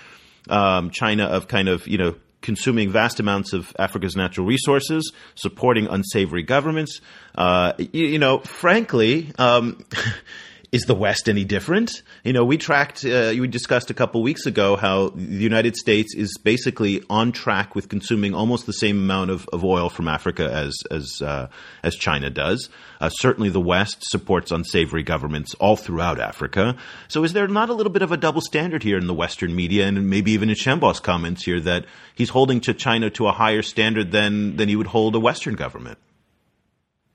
[0.48, 5.86] um, China of kind of, you know, consuming vast amounts of Africa's natural resources, supporting
[5.86, 7.00] unsavory governments.
[7.34, 9.84] Uh, you, you, know, frankly, um,
[10.72, 12.02] is the West any different?
[12.22, 16.14] You know, we tracked, uh, we discussed a couple weeks ago how the United States
[16.14, 20.48] is basically on track with consuming almost the same amount of, of oil from Africa
[20.52, 21.48] as as uh,
[21.82, 22.68] as China does.
[23.00, 26.76] Uh, certainly, the West supports unsavory governments all throughout Africa.
[27.08, 29.54] So, is there not a little bit of a double standard here in the Western
[29.56, 33.32] media, and maybe even in Shambaugh's comments here, that he's holding to China to a
[33.32, 35.98] higher standard than than he would hold a Western government?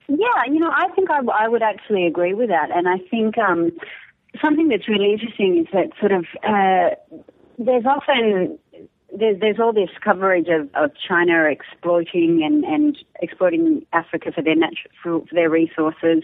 [0.08, 3.38] Yeah, you know, I think I, I would actually agree with that, and I think
[3.38, 3.72] um,
[4.42, 6.96] something that's really interesting is that sort of uh,
[7.58, 8.60] there's often
[9.18, 14.56] there's, there's all this coverage of, of China exploiting and, and exploiting Africa for their
[14.56, 16.24] natural for, for their resources.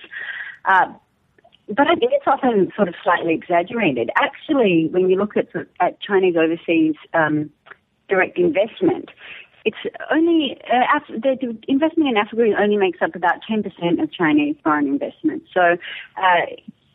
[0.65, 0.93] Uh,
[1.67, 4.09] but I think it's often sort of slightly exaggerated.
[4.17, 5.47] Actually, when you look at
[5.79, 7.49] at Chinese overseas um,
[8.09, 9.09] direct investment,
[9.65, 9.77] it's
[10.11, 15.43] only uh, the investment in Africa only makes up about 10% of Chinese foreign investment.
[15.53, 15.77] So.
[16.17, 16.45] Uh,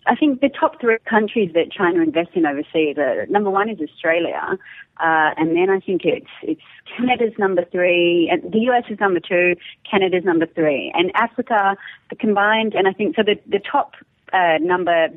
[0.09, 3.81] I think the top three countries that China invests in overseas, uh, number one is
[3.81, 4.57] Australia,
[4.99, 6.63] uh, and then I think it's it's
[6.97, 9.57] Canada's number three, and the US is number two,
[9.91, 11.77] Canada's number three, and Africa,
[12.09, 13.23] the combined, and I think so.
[13.23, 13.95] The the top
[14.33, 15.09] uh, number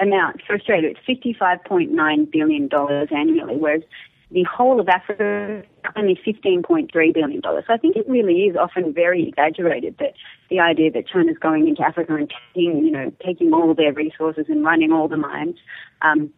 [0.00, 3.82] amount for Australia, it's fifty-five point nine billion dollars annually, whereas
[4.30, 5.62] the whole of Africa
[5.96, 7.40] only $15.3 billion.
[7.42, 10.12] So I think it really is often very exaggerated that
[10.50, 14.46] the idea that China's going into Africa and taking, you know, taking all their resources
[14.48, 15.56] and running all the mines.
[16.02, 16.30] Um,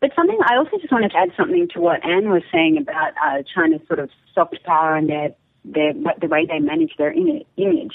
[0.00, 3.12] but something I also just wanted to add something to what Anne was saying about
[3.24, 7.94] uh, China's sort of soft power and their their the way they manage their image.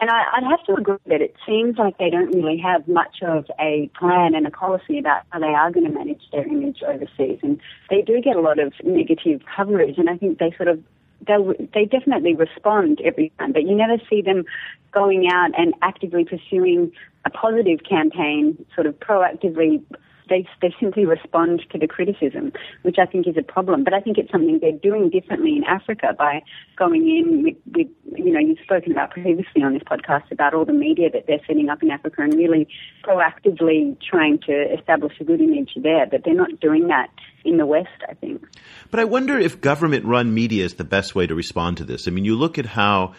[0.00, 3.16] And I, I'd have to agree that it seems like they don't really have much
[3.22, 6.82] of a plan and a policy about how they are going to manage their image
[6.86, 7.40] overseas.
[7.42, 9.98] And they do get a lot of negative coverage.
[9.98, 10.82] And I think they sort of
[11.26, 11.34] they
[11.74, 14.44] they definitely respond every time, but you never see them
[14.92, 16.92] going out and actively pursuing
[17.24, 19.82] a positive campaign, sort of proactively
[20.28, 23.84] they they simply respond to the criticism, which I think is a problem.
[23.84, 26.42] But I think it's something they're doing differently in Africa by
[26.76, 27.88] going in with, with
[28.18, 31.40] you know you've spoken about previously on this podcast about all the media that they're
[31.46, 32.68] setting up in Africa and really
[33.04, 36.06] proactively trying to establish a good image there.
[36.06, 37.10] But they're not doing that
[37.44, 38.46] in the West, I think.
[38.90, 42.08] But I wonder if government-run media is the best way to respond to this.
[42.08, 43.14] I mean, you look at how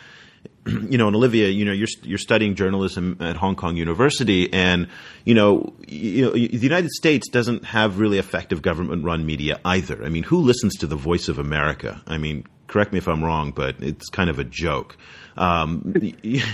[0.65, 4.87] you know, and Olivia, you know, you're you're studying journalism at Hong Kong University, and
[5.25, 10.03] you know, you know, the United States doesn't have really effective government-run media either.
[10.03, 12.01] I mean, who listens to the Voice of America?
[12.07, 14.97] I mean, correct me if I'm wrong, but it's kind of a joke.
[15.37, 15.93] Um,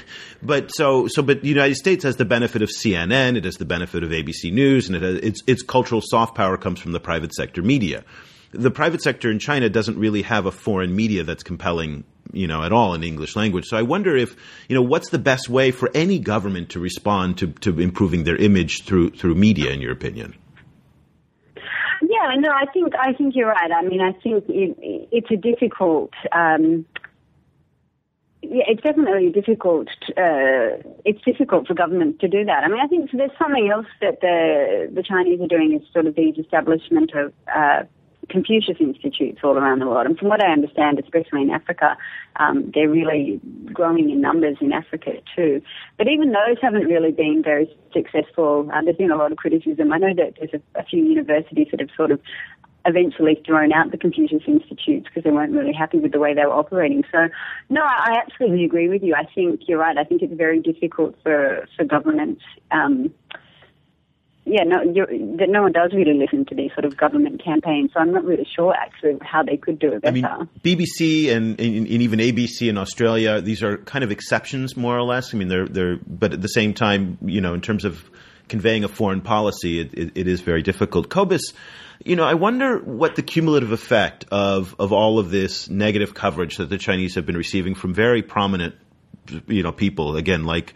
[0.43, 3.65] but so so, but the United States has the benefit of CNN, it has the
[3.65, 6.99] benefit of ABC News, and it has, its its cultural soft power comes from the
[6.99, 8.03] private sector media
[8.57, 12.03] the private sector in China doesn't really have a foreign media that's compelling,
[12.35, 13.65] you know, at all in English language.
[13.65, 14.35] So I wonder if,
[14.67, 18.35] you know, what's the best way for any government to respond to, to improving their
[18.35, 20.35] image through through media, in your opinion?
[22.01, 23.71] Yeah, no, I think I think you're right.
[23.71, 24.77] I mean, I think it,
[25.11, 26.11] it's a difficult.
[26.31, 26.85] Um,
[28.41, 29.87] yeah, it's definitely difficult.
[30.09, 32.63] Uh, it's difficult for governments to do that.
[32.63, 36.05] I mean, I think there's something else that the the Chinese are doing is sort
[36.05, 37.83] of the establishment of uh,
[38.29, 40.05] Confucius Institutes all around the world.
[40.05, 41.97] And from what I understand, especially in Africa,
[42.37, 43.39] um, they're really
[43.73, 45.61] growing in numbers in Africa too.
[45.97, 48.69] But even those haven't really been very successful.
[48.73, 49.91] Uh, there's been a lot of criticism.
[49.91, 52.19] I know that there's a, a few universities that have sort of
[52.85, 56.45] eventually thrown out the Confucius Institutes because they weren't really happy with the way they
[56.45, 57.03] were operating.
[57.11, 57.29] So,
[57.69, 59.15] no, I absolutely agree with you.
[59.15, 59.97] I think you're right.
[59.97, 63.11] I think it's very difficult for, for governments um,
[64.45, 67.91] yeah, no, no one does really listen to these sort of government campaigns.
[67.93, 70.27] So I'm not really sure actually how they could do it better.
[70.27, 74.77] I mean, BBC and, and, and, even ABC in Australia, these are kind of exceptions
[74.77, 75.33] more or less.
[75.33, 78.07] I mean, they're they're, but at the same time, you know, in terms of
[78.47, 81.09] conveying a foreign policy, it, it, it is very difficult.
[81.09, 81.53] Cobus,
[82.03, 86.57] you know, I wonder what the cumulative effect of of all of this negative coverage
[86.57, 88.75] that the Chinese have been receiving from very prominent,
[89.47, 90.75] you know, people again like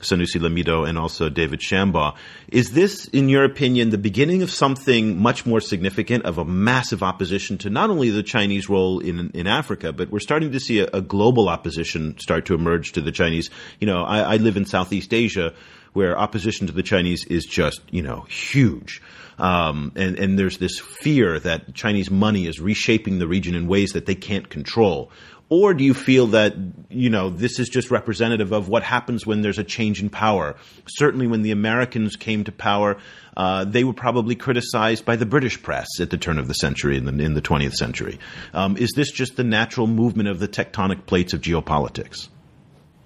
[0.00, 2.16] Sanusi Lamido and also David Shambaugh.
[2.48, 7.02] Is this, in your opinion, the beginning of something much more significant of a massive
[7.02, 10.80] opposition to not only the Chinese role in in Africa, but we're starting to see
[10.80, 13.50] a, a global opposition start to emerge to the Chinese.
[13.78, 15.54] You know, I, I live in Southeast Asia
[15.92, 19.02] where opposition to the Chinese is just, you know, huge.
[19.38, 23.92] Um, and, and there's this fear that Chinese money is reshaping the region in ways
[23.92, 25.10] that they can't control.
[25.50, 26.54] Or do you feel that,
[26.90, 30.54] you know, this is just representative of what happens when there's a change in power?
[30.86, 32.98] Certainly when the Americans came to power,
[33.36, 36.96] uh, they were probably criticized by the British press at the turn of the century,
[36.96, 38.20] in the, in the 20th century.
[38.54, 42.28] Um, is this just the natural movement of the tectonic plates of geopolitics?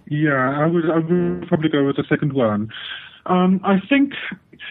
[0.07, 2.69] Yeah, I would, I would probably go with the second one.
[3.25, 4.13] Um, I think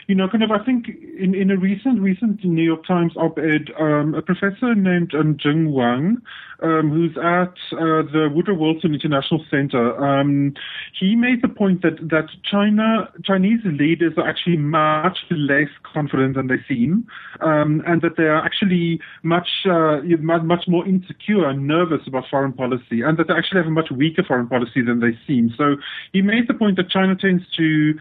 [0.08, 0.88] you know, kind of, I think
[1.18, 5.72] in, in a recent recent New York Times op-ed, um, a professor named um, Jing
[5.72, 6.18] Wang,
[6.62, 10.54] um, who's at uh, the Woodrow Wilson International Center, um,
[11.00, 16.48] he made the point that that China Chinese leaders are actually much less confident than
[16.48, 17.08] they seem,
[17.42, 22.54] um, and that they are actually much uh, much more insecure and nervous about foreign
[22.54, 25.54] policy, and that they actually have a much weaker foreign policy than they seem.
[25.58, 25.76] So
[26.12, 27.94] he made the point that China tends to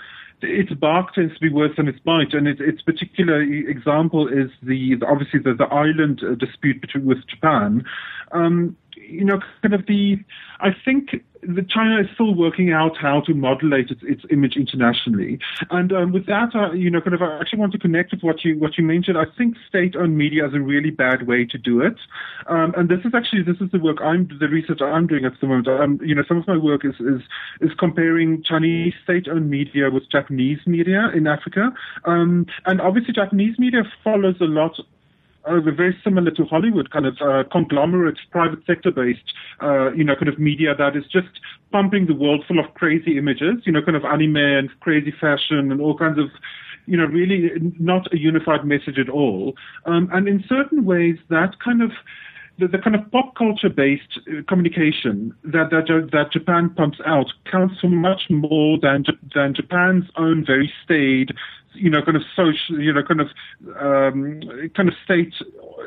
[0.43, 4.51] its bark tends to be worse than its bite, and it, its particular example is
[4.63, 7.85] the, obviously the, the island uh, dispute between with Japan.
[8.33, 10.19] Um, you know, kind of the,
[10.61, 15.41] I think the China is still working out how to modulate its, its image internationally.
[15.71, 18.23] And um, with that, uh, you know, kind of, I actually want to connect with
[18.23, 19.19] what you what you mentioned.
[19.19, 21.99] I think state-owned media is a really bad way to do it.
[22.47, 25.33] Um, and this is actually this is the work I'm the research I'm doing at
[25.41, 25.69] the moment.
[25.69, 27.23] Um, you know, some of my work is is
[27.61, 31.73] is comparing Chinese state-owned media with Japanese media in Africa.
[32.05, 34.79] Um, and obviously, Japanese media follows a lot
[35.45, 39.33] uh, very similar to Hollywood, kind of uh, conglomerate, private sector based,
[39.63, 41.29] uh, you know, kind of media that is just
[41.73, 45.73] pumping the world full of crazy images, you know, kind of anime and crazy fashion
[45.73, 46.27] and all kinds of,
[46.87, 49.55] you know, really not a unified message at all.
[49.87, 51.91] Um, and in certain ways, that kind of
[52.59, 57.27] the, the, kind of pop culture based uh, communication that, that that Japan pumps out
[57.51, 61.33] counts for much more than than Japan's own very staid
[61.75, 63.29] you know, kind of social, you know, kind of
[63.81, 64.41] um,
[64.75, 65.35] kind of state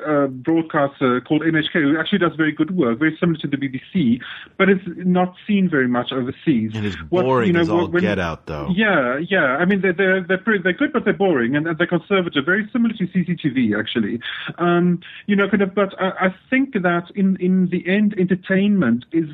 [0.07, 4.21] uh, broadcaster called NHK, who actually does very good work, very similar to the BBC,
[4.57, 6.71] but it's not seen very much overseas.
[6.75, 8.69] And it's boring what, you know, as all when, get out, though.
[8.73, 9.57] Yeah, yeah.
[9.57, 12.45] I mean, they're they're they're, pretty, they're good, but they're boring, and, and they're conservative,
[12.45, 14.19] very similar to CCTV, actually.
[14.57, 15.73] Um, you know, kind of.
[15.75, 19.29] But I, I think that in in the end, entertainment is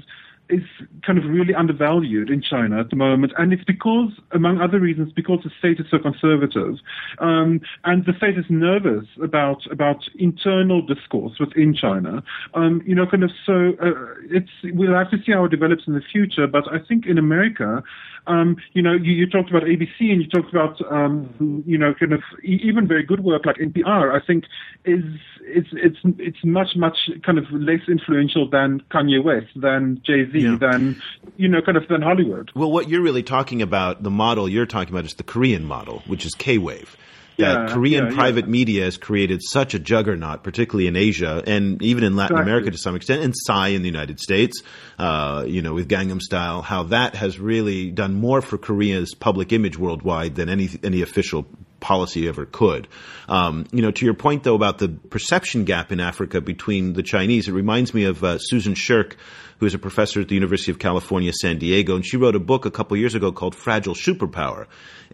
[0.52, 0.64] is
[1.06, 5.12] kind of really undervalued in China at the moment, and it's because, among other reasons,
[5.14, 6.76] because the state is so conservative,
[7.20, 12.24] um, and the state is nervous about about internal discourse within China.
[12.54, 13.92] Um, you know, kind of so uh,
[14.30, 16.48] it's we'll have to see how it develops in the future.
[16.48, 17.84] But I think in America,
[18.28, 21.94] um, you know, you, you, talked about ABC and you talked about, um, you know,
[21.94, 24.14] kind of even very good work like NPR.
[24.14, 24.46] I think
[24.86, 25.04] is
[25.42, 30.38] it's it's it's much much kind of less influential than Kanye West, than Jay Z,
[30.44, 30.58] yeah.
[30.60, 31.02] than
[31.38, 32.52] you know, kind of than Hollywood.
[32.56, 36.04] Well, what you're really talking about, the model you're talking about, is the Korean model,
[36.08, 36.98] which is K Wave
[37.42, 41.82] that yeah, Korean yeah, private media has created such a juggernaut, particularly in Asia and
[41.82, 42.52] even in Latin exactly.
[42.52, 44.62] America to some extent, and Psy in the United States,
[44.98, 49.52] uh, you know, with Gangnam Style, how that has really done more for Korea's public
[49.52, 51.46] image worldwide than any any official
[51.80, 52.88] policy ever could.
[53.28, 57.04] Um, you know, to your point though about the perception gap in Africa between the
[57.04, 59.18] Chinese, it reminds me of uh, Susan Shirk,
[59.62, 62.40] who is a professor at the University of California, San Diego, and she wrote a
[62.40, 64.66] book a couple years ago called Fragile Superpower.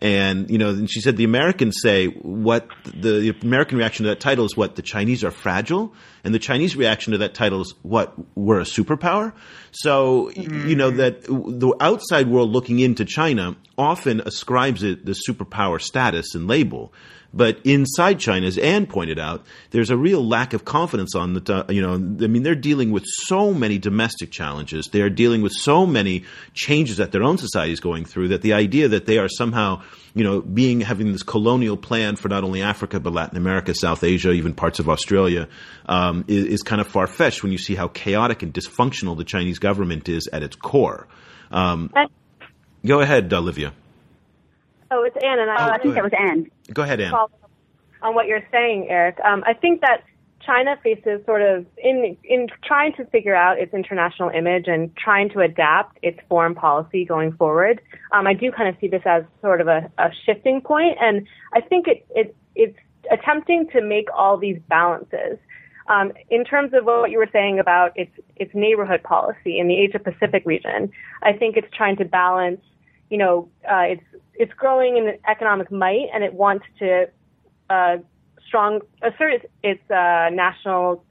[0.02, 4.12] And you know, and she said the Americans say what the, the American reaction to
[4.12, 5.94] that title is what the Chinese are fragile,
[6.24, 9.34] and the Chinese reaction to that title is what we're a superpower.
[9.72, 10.70] So mm-hmm.
[10.70, 16.36] you know that the outside world looking into China often ascribes it the superpower status
[16.36, 16.94] and label.
[17.38, 21.66] But inside China, as Anne pointed out, there's a real lack of confidence on the,
[21.70, 24.88] you know, I mean, they're dealing with so many domestic challenges.
[24.92, 26.26] They're dealing with so many
[26.56, 29.84] changes that their own society is going through that the idea that they are somehow,
[30.16, 34.04] you know, being, having this colonial plan for not only Africa, but Latin America, South
[34.04, 35.48] Asia, even parts of Australia,
[35.86, 39.24] um, is, is, kind of far fetched when you see how chaotic and dysfunctional the
[39.24, 41.08] Chinese government is at its core.
[41.52, 41.92] Um,
[42.84, 43.74] go ahead, Olivia.
[44.90, 46.50] Oh, it's Anne, and I, oh, I think that was Anne.
[46.74, 47.14] Go ahead, Anne.
[47.14, 50.04] On what you're saying, Eric, um, I think that
[50.48, 55.30] China faces sort of in in trying to figure out its international image and trying
[55.32, 57.82] to adapt its foreign policy going forward.
[58.14, 61.28] Um, I do kind of see this as sort of a, a shifting point, and
[61.54, 62.78] I think it, it it's
[63.12, 65.38] attempting to make all these balances.
[65.90, 69.76] Um, in terms of what you were saying about its its neighborhood policy in the
[69.76, 70.92] Asia Pacific region,
[71.24, 72.62] I think it's trying to balance,
[73.10, 74.04] you know, uh, its
[74.36, 77.10] it's growing in economic might and it wants to
[77.70, 77.98] uh,
[78.46, 81.04] strong assert its, its uh, national.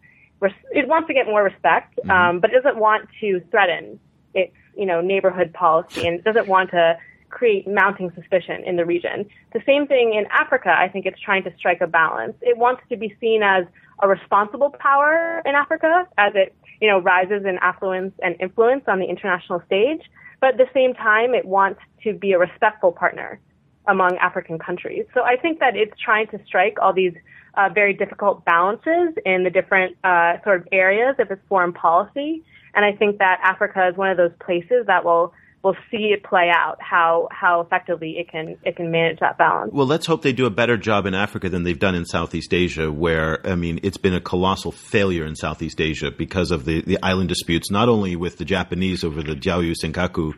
[0.70, 2.10] It wants to get more respect, mm-hmm.
[2.10, 3.98] um, but it doesn't want to threaten
[4.34, 6.96] its you know neighborhood policy and it doesn't want to
[7.30, 9.26] create mounting suspicion in the region.
[9.52, 10.74] The same thing in Africa.
[10.76, 12.34] I think it's trying to strike a balance.
[12.40, 13.66] It wants to be seen as
[14.02, 18.98] a responsible power in Africa as it you know rises in affluence and influence on
[18.98, 20.02] the international stage
[20.46, 23.40] but at the same time, it wants to be a respectful partner
[23.88, 25.04] among African countries.
[25.12, 27.14] So I think that it's trying to strike all these
[27.54, 32.44] uh, very difficult balances in the different uh, sort of areas of its foreign policy.
[32.74, 36.22] And I think that Africa is one of those places that will we'll see it
[36.22, 39.72] play out how how effectively it can it can manage that balance.
[39.72, 42.54] Well, let's hope they do a better job in Africa than they've done in Southeast
[42.54, 46.82] Asia, where I mean it's been a colossal failure in Southeast Asia because of the,
[46.82, 50.34] the island disputes, not only with the Japanese over the Diaoyu Senkaku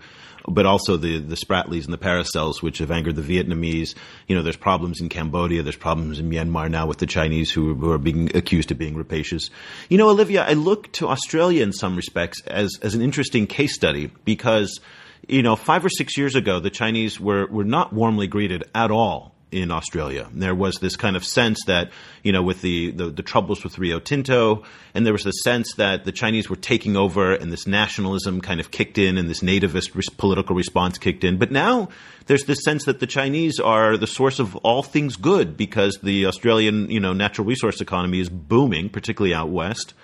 [0.51, 3.95] but also the the Spratlys and the Paracels, which have angered the Vietnamese.
[4.27, 7.75] You know, there's problems in Cambodia, there's problems in Myanmar now with the Chinese who,
[7.75, 9.51] who are being accused of being rapacious.
[9.89, 13.75] You know, Olivia, I look to Australia in some respects as as an interesting case
[13.75, 14.81] study because
[15.27, 18.91] you know, five or six years ago, the Chinese were, were not warmly greeted at
[18.91, 20.29] all in Australia.
[20.33, 21.91] There was this kind of sense that,
[22.23, 24.65] you know, with the, the, the, troubles with Rio Tinto,
[24.95, 28.61] and there was the sense that the Chinese were taking over and this nationalism kind
[28.61, 31.39] of kicked in and this nativist res- political response kicked in.
[31.39, 31.89] But now
[32.27, 36.27] there's this sense that the Chinese are the source of all things good because the
[36.27, 39.95] Australian, you know, natural resource economy is booming, particularly out west.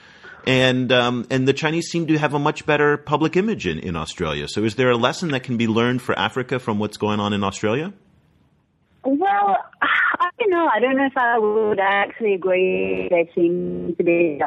[0.47, 3.97] And um, and the Chinese seem to have a much better public image in, in
[3.97, 4.47] Australia.
[4.47, 7.32] So, is there a lesson that can be learned for Africa from what's going on
[7.32, 7.92] in Australia?
[9.05, 10.68] Well, I don't know.
[10.72, 13.09] I don't know if I would actually agree.
[13.11, 14.40] There seems to be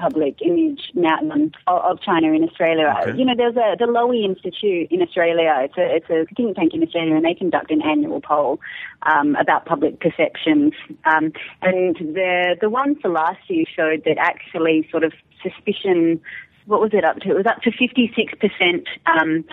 [0.00, 2.94] public image now um, of China in Australia.
[3.02, 3.18] Okay.
[3.18, 5.52] You know, there's a the Lowy Institute in Australia.
[5.58, 8.60] It's a it's a think tank in Australia, and they conduct an annual poll
[9.02, 10.72] um, about public perceptions.
[11.04, 11.32] Um,
[11.62, 16.20] and the the one for last year showed that actually sort of suspicion.
[16.66, 17.30] What was it up to?
[17.30, 19.44] It was up to 56% um,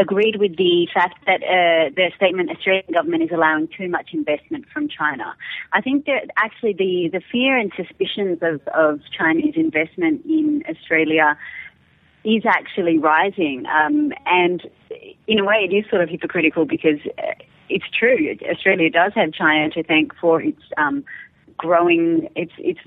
[0.00, 4.64] agreed with the fact that uh, the statement Australian government is allowing too much investment
[4.72, 5.36] from China.
[5.72, 11.36] I think that actually the, the fear and suspicions of, of Chinese investment in Australia
[12.24, 13.66] is actually rising.
[13.66, 14.62] Um, and
[15.26, 17.34] in a way, it is sort of hypocritical because uh,
[17.68, 18.36] it's true.
[18.50, 21.04] Australia does have China to thank for its um,
[21.56, 22.80] growing, its its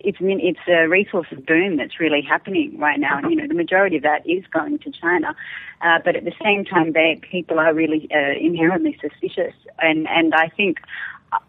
[0.00, 3.96] it's it's a resources boom that's really happening right now, and you know the majority
[3.96, 5.34] of that is going to China.
[5.80, 10.34] Uh, but at the same time, they, people are really uh, inherently suspicious, and and
[10.34, 10.78] I think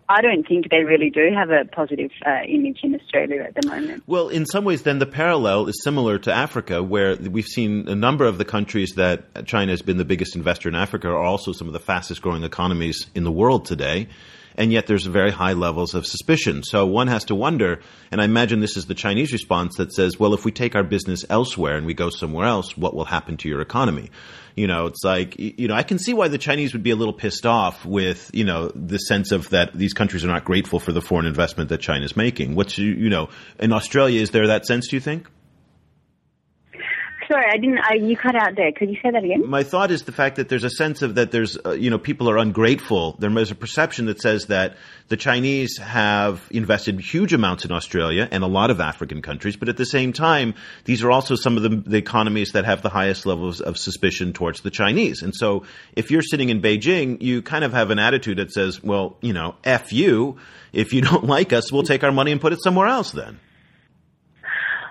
[0.08, 3.68] I don't think they really do have a positive uh, image in Australia at the
[3.68, 4.04] moment.
[4.08, 7.96] Well, in some ways, then the parallel is similar to Africa, where we've seen a
[7.96, 11.54] number of the countries that China has been the biggest investor in Africa are also
[11.54, 14.08] some of the fastest growing economies in the world today
[14.60, 16.64] and yet there's very high levels of suspicion.
[16.64, 17.80] So one has to wonder,
[18.12, 20.84] and I imagine this is the Chinese response that says, well, if we take our
[20.84, 24.12] business elsewhere and we go somewhere else, what will happen to your economy?
[24.58, 26.98] You know, it's like, you know, I can see why the Chinese would be a
[26.98, 30.82] little pissed off with, you know, the sense of that these countries are not grateful
[30.82, 32.56] for the foreign investment that China's making.
[32.56, 33.30] What's, you know,
[33.60, 35.30] in Australia, is there that sense, do you think?
[37.30, 37.80] Sorry, I didn't.
[37.80, 38.72] I, you cut out there.
[38.72, 39.48] Could you say that again?
[39.48, 41.98] My thought is the fact that there's a sense of that there's, uh, you know,
[41.98, 43.16] people are ungrateful.
[43.20, 44.76] There's a perception that says that
[45.08, 49.70] the Chinese have invested huge amounts in Australia and a lot of African countries, but
[49.70, 50.56] at the same time,
[50.86, 54.34] these are also some of the, the economies that have the highest levels of suspicion
[54.34, 55.22] towards the Chinese.
[55.22, 55.64] And so,
[55.96, 59.34] if you're sitting in Beijing, you kind of have an attitude that says, well, you
[59.34, 60.38] know, f you.
[60.74, 63.12] If you don't like us, we'll take our money and put it somewhere else.
[63.12, 63.40] Then.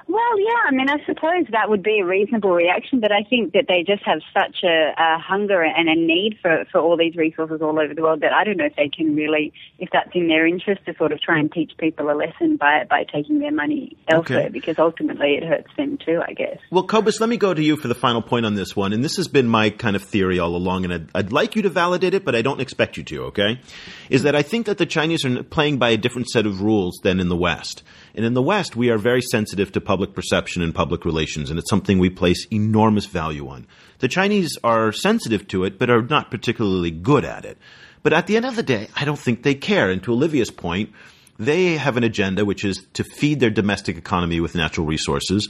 [0.08, 3.52] Well, yeah, I mean, I suppose that would be a reasonable reaction, but I think
[3.52, 7.14] that they just have such a, a hunger and a need for, for all these
[7.14, 10.08] resources all over the world that I don't know if they can really, if that's
[10.14, 13.40] in their interest to sort of try and teach people a lesson by, by taking
[13.40, 14.48] their money elsewhere, okay.
[14.48, 16.56] because ultimately it hurts them too, I guess.
[16.70, 19.04] Well, Cobus, let me go to you for the final point on this one, and
[19.04, 21.68] this has been my kind of theory all along, and I'd, I'd like you to
[21.68, 23.60] validate it, but I don't expect you to, okay?
[24.08, 26.98] Is that I think that the Chinese are playing by a different set of rules
[27.02, 27.82] than in the West.
[28.18, 31.58] And in the West, we are very sensitive to public perception and public relations, and
[31.60, 33.68] it's something we place enormous value on.
[34.00, 37.58] The Chinese are sensitive to it, but are not particularly good at it.
[38.02, 39.88] But at the end of the day, I don't think they care.
[39.88, 40.90] And to Olivia's point,
[41.38, 45.48] they have an agenda which is to feed their domestic economy with natural resources.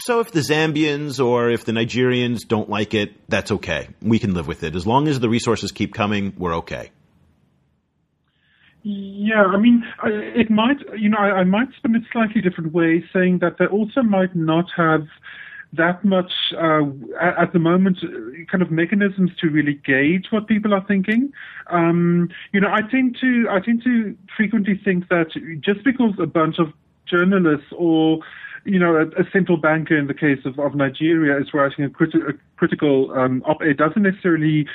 [0.00, 3.90] So if the Zambians or if the Nigerians don't like it, that's okay.
[4.02, 4.74] We can live with it.
[4.74, 6.90] As long as the resources keep coming, we're okay.
[8.90, 13.04] Yeah, I mean, it might, you know, I, I might spin it slightly different way,
[13.12, 15.06] saying that they also might not have
[15.74, 16.84] that much uh,
[17.20, 17.98] at the moment
[18.50, 21.30] kind of mechanisms to really gauge what people are thinking.
[21.66, 26.26] Um, you know, I tend to I tend to frequently think that just because a
[26.26, 26.72] bunch of
[27.04, 28.20] journalists or
[28.64, 31.88] you know, a, a, central banker in the case of, of Nigeria is writing a,
[31.88, 34.66] criti- a critical um, op-ed doesn't necessarily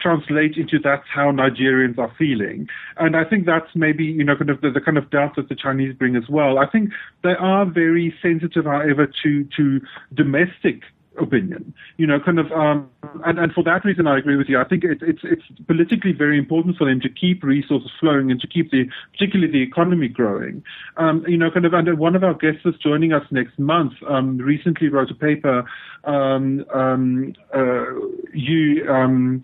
[0.00, 2.68] translate into that's how Nigerians are feeling.
[2.96, 5.48] And I think that's maybe, you know, kind of the, the kind of doubt that
[5.48, 6.58] the Chinese bring as well.
[6.58, 6.90] I think
[7.22, 9.80] they are very sensitive, however, to, to
[10.14, 10.82] domestic
[11.18, 11.74] opinion.
[11.96, 12.88] You know, kind of, um,
[13.24, 14.60] and, and for that reason, I agree with you.
[14.60, 18.40] I think it, it's it's politically very important for them to keep resources flowing and
[18.40, 20.62] to keep the particularly the economy growing.
[20.96, 23.94] Um, you know, kind of, and one of our guests is joining us next month.
[24.08, 25.64] Um, recently wrote a paper.
[26.04, 27.86] Um, um, uh,
[28.32, 29.42] you um,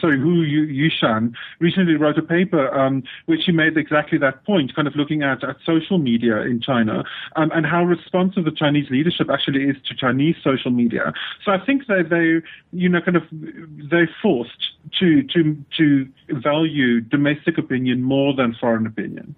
[0.00, 4.88] sorry, Hu Yushan recently wrote a paper um, which he made exactly that point, kind
[4.88, 7.04] of looking at, at social media in China
[7.36, 11.12] um, and how responsive the Chinese leadership actually is to Chinese social media.
[11.44, 12.42] So I think that they,
[12.76, 18.86] you know, kind of they're forced to to to value domestic opinion more than foreign
[18.86, 19.34] opinion.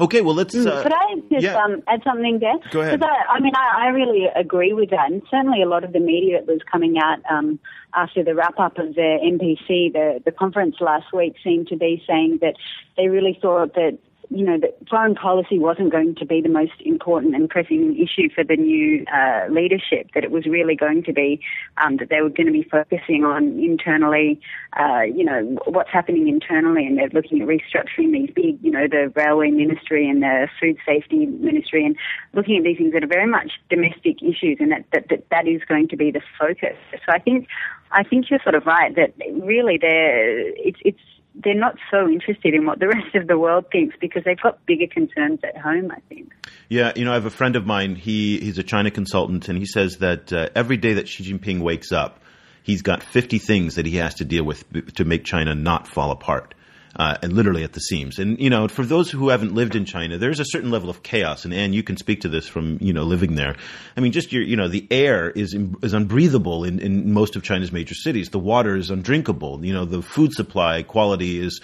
[0.00, 0.54] Okay, well let's.
[0.54, 1.62] Mm, uh, Could I just yeah.
[1.62, 2.56] um, add something there?
[2.70, 3.02] Go ahead.
[3.02, 6.00] I, I, mean, I, I, really agree with that, and certainly a lot of the
[6.00, 7.58] media that was coming out um,
[7.94, 12.02] after the wrap up of the NPC, the the conference last week, seemed to be
[12.06, 12.54] saying that
[12.96, 13.98] they really thought that
[14.34, 18.28] you know, that foreign policy wasn't going to be the most important and pressing issue
[18.34, 21.40] for the new uh, leadership, that it was really going to be
[21.76, 24.40] um, that they were going to be focusing on internally,
[24.78, 28.86] uh, you know, what's happening internally, and they're looking at restructuring these big, you know,
[28.88, 31.96] the railway ministry and the food safety ministry, and
[32.32, 35.46] looking at these things that are very much domestic issues, and that that, that, that
[35.46, 36.76] is going to be the focus.
[36.92, 37.48] So I think
[37.90, 39.12] I think you're sort of right that
[39.42, 40.98] really there it's it's
[41.34, 44.64] they're not so interested in what the rest of the world thinks because they've got
[44.66, 46.32] bigger concerns at home, I think.
[46.68, 47.96] Yeah, you know, I have a friend of mine.
[47.96, 51.60] He he's a China consultant, and he says that uh, every day that Xi Jinping
[51.60, 52.20] wakes up,
[52.62, 54.64] he's got 50 things that he has to deal with
[54.94, 56.54] to make China not fall apart
[56.96, 58.18] uh, and literally at the seams.
[58.18, 61.02] And you know, for those who haven't lived in China, there's a certain level of
[61.02, 61.44] chaos.
[61.44, 63.56] And Anne, you can speak to this from you know living there.
[63.96, 67.42] I mean, just your you know, the air is is unbreathable in, in most of
[67.42, 68.30] China's major cities.
[68.30, 69.64] The water is undrinkable.
[69.64, 71.60] You know, the food supply quality is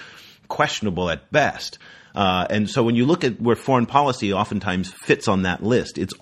[0.48, 1.78] questionable at best.
[2.14, 5.98] Uh, and so when you look at where foreign policy oftentimes fits on that list,
[5.98, 6.14] it's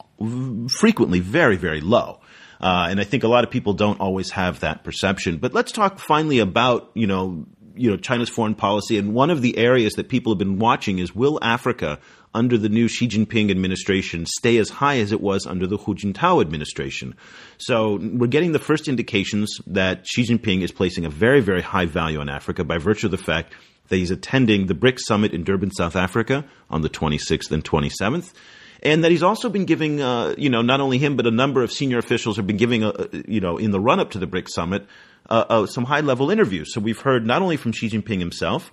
[0.78, 2.20] frequently very, very low.
[2.60, 5.38] Uh, and I think a lot of people don't always have that perception.
[5.38, 7.46] But let's talk finally about, you know,
[7.76, 8.98] you know, China's foreign policy.
[8.98, 11.98] And one of the areas that people have been watching is will Africa
[12.34, 15.94] under the new Xi Jinping administration stay as high as it was under the Hu
[15.94, 17.14] Jintao administration.
[17.58, 21.86] So we're getting the first indications that Xi Jinping is placing a very, very high
[21.86, 23.54] value on Africa by virtue of the fact
[23.88, 28.32] that he's attending the BRICS summit in Durban, South Africa on the 26th and 27th.
[28.82, 31.62] And that he's also been giving, uh, you know, not only him, but a number
[31.62, 32.92] of senior officials have been giving, a,
[33.26, 34.86] you know, in the run up to the BRICS summit,
[35.28, 36.72] uh, uh, some high level interviews.
[36.72, 38.72] So we've heard not only from Xi Jinping himself,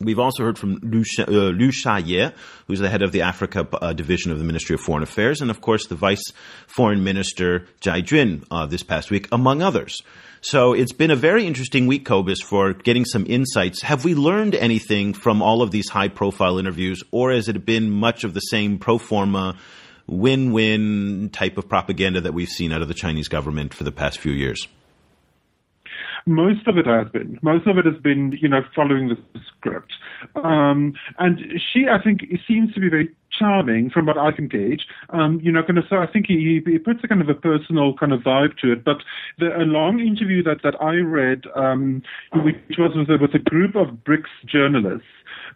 [0.00, 2.32] We've also heard from Liu, uh, Liu Shaye,
[2.68, 5.50] who's the head of the Africa uh, division of the Ministry of Foreign Affairs, and
[5.50, 6.22] of course the Vice
[6.68, 10.00] Foreign Minister Zhai Jun uh, this past week, among others.
[10.40, 13.82] So it's been a very interesting week, Cobus, for getting some insights.
[13.82, 17.90] Have we learned anything from all of these high profile interviews, or has it been
[17.90, 19.58] much of the same pro forma,
[20.06, 23.90] win win type of propaganda that we've seen out of the Chinese government for the
[23.90, 24.68] past few years?
[26.26, 27.38] Most of it has been.
[27.42, 29.16] Most of it has been, you know, following the
[29.56, 29.92] script.
[30.36, 31.40] Um, and
[31.72, 34.86] Xi, I think, seems to be very charming from what I can gauge.
[35.10, 37.34] Um, you know, kind of, so I think he, he puts a kind of a
[37.34, 38.84] personal kind of vibe to it.
[38.84, 38.98] But
[39.38, 42.02] the, a long interview that, that I read, um,
[42.34, 45.06] which was with a, with a group of BRICS journalists,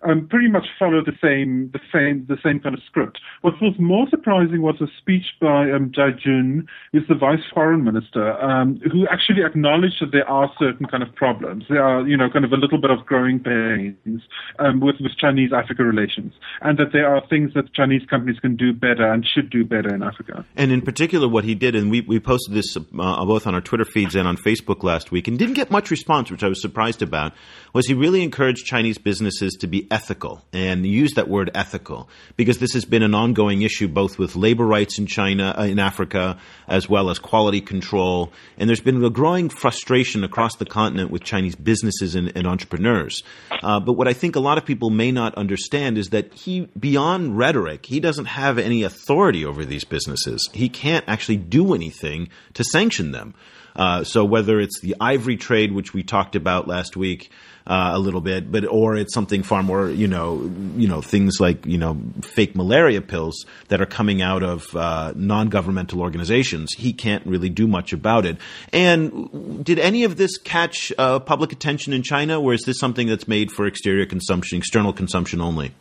[0.05, 3.21] um, pretty much followed the same the same the same kind of script.
[3.43, 7.85] What was more surprising was a speech by um, Zhai Jun, who's the vice foreign
[7.85, 11.65] minister, um, who actually acknowledged that there are certain kind of problems.
[11.69, 14.23] There are you know kind of a little bit of growing pains
[14.59, 18.57] um, with with Chinese Africa relations, and that there are things that Chinese companies can
[18.57, 20.45] do better and should do better in Africa.
[20.57, 23.61] And in particular, what he did, and we we posted this uh, both on our
[23.61, 26.61] Twitter feeds and on Facebook last week, and didn't get much response, which I was
[26.61, 27.33] surprised about,
[27.73, 32.59] was he really encouraged Chinese businesses to be ethical and use that word ethical because
[32.59, 36.39] this has been an ongoing issue both with labor rights in China, uh, in Africa,
[36.67, 38.33] as well as quality control.
[38.57, 43.23] And there's been a growing frustration across the continent with Chinese businesses and, and entrepreneurs.
[43.63, 46.63] Uh, but what I think a lot of people may not understand is that he,
[46.79, 50.49] beyond rhetoric, he doesn't have any authority over these businesses.
[50.55, 53.35] He can't actually do anything to sanction them.
[53.75, 57.31] Uh, so whether it's the ivory trade, which we talked about last week,
[57.67, 61.39] uh, a little bit, but or it's something far more, you know, you know, things
[61.41, 66.73] like you know, fake malaria pills that are coming out of uh, non-governmental organizations.
[66.73, 68.37] He can't really do much about it.
[68.73, 73.07] And did any of this catch uh, public attention in China, or is this something
[73.07, 75.73] that's made for exterior consumption, external consumption only?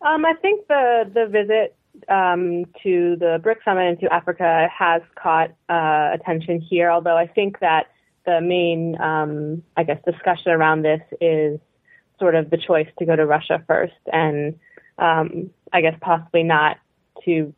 [0.00, 1.74] Um, I think the the visit
[2.08, 6.90] um, to the BRIC summit and to Africa has caught uh, attention here.
[6.90, 7.86] Although I think that
[8.24, 11.60] the main, um, I guess, discussion around this is
[12.18, 14.58] sort of the choice to go to Russia first, and
[14.98, 16.78] um, I guess possibly not
[17.24, 17.54] to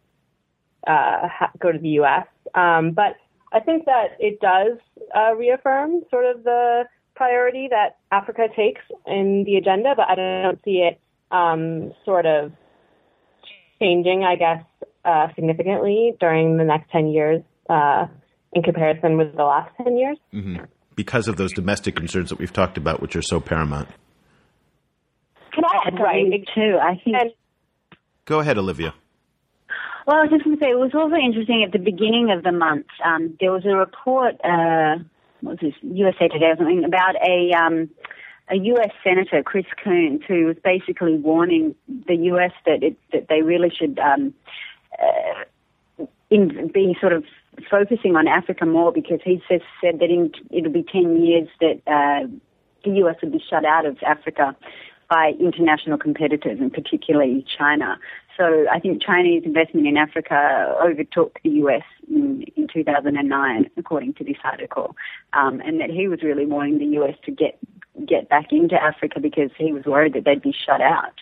[0.87, 2.27] uh, ha- go to the U.S.
[2.55, 3.17] Um, but
[3.53, 4.79] I think that it does
[5.15, 6.85] uh, reaffirm sort of the
[7.15, 12.53] priority that Africa takes in the agenda, but I don't see it um, sort of
[13.81, 14.65] changing, I guess,
[15.05, 18.07] uh, significantly during the next 10 years uh,
[18.53, 20.19] in comparison with the last 10 years.
[20.33, 20.65] Mm-hmm.
[20.95, 23.89] Because of those domestic concerns that we've talked about, which are so paramount.
[25.53, 26.79] Can I add something too?
[26.81, 27.17] I think.
[27.19, 27.31] And,
[28.25, 28.95] Go ahead, Olivia.
[30.07, 32.43] Well, I was just going to say, it was also interesting at the beginning of
[32.43, 34.99] the month, um, there was a report, uh,
[35.41, 37.91] what was this, USA Today or something, about a, um,
[38.51, 38.91] a U.S.
[39.05, 41.75] Senator, Chris Coons, who was basically warning
[42.07, 42.53] the U.S.
[42.67, 44.35] that it, that they really should um,
[45.01, 47.25] uh, in, be sort of
[47.71, 51.81] focusing on Africa more because he says, said that in, it'll be 10 years that
[51.87, 52.27] uh,
[52.85, 53.17] the U.S.
[53.23, 54.57] would be shut out of Africa
[55.09, 57.99] by international competitors and particularly China.
[58.37, 64.25] So I think Chinese investment in Africa overtook the US in, in 2009, according to
[64.25, 64.97] this article,
[65.33, 67.59] um, and that he was really wanting the US to get
[68.07, 71.15] get back into Africa because he was worried that they'd be shut out.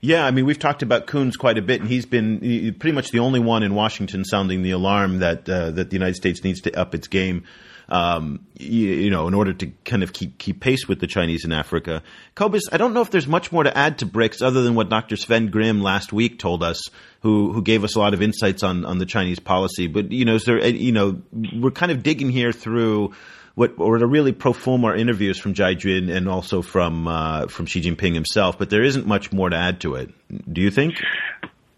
[0.00, 2.38] Yeah, I mean, we've talked about Coons quite a bit, and he's been
[2.78, 6.14] pretty much the only one in Washington sounding the alarm that uh, that the United
[6.14, 7.44] States needs to up its game
[7.88, 11.44] um, you, you, know, in order to kind of keep keep pace with the Chinese
[11.44, 12.02] in Africa.
[12.34, 14.90] Cobus, I don't know if there's much more to add to BRICS other than what
[14.90, 15.16] Dr.
[15.16, 16.80] Sven Grimm last week told us,
[17.22, 19.86] who who gave us a lot of insights on on the Chinese policy.
[19.86, 23.14] But you know, is there you know, we're kind of digging here through
[23.58, 27.82] what the really pro forma interviews from Zhai Jun and also from uh, from Xi
[27.82, 30.10] Jinping himself, but there isn't much more to add to it.
[30.52, 30.94] Do you think?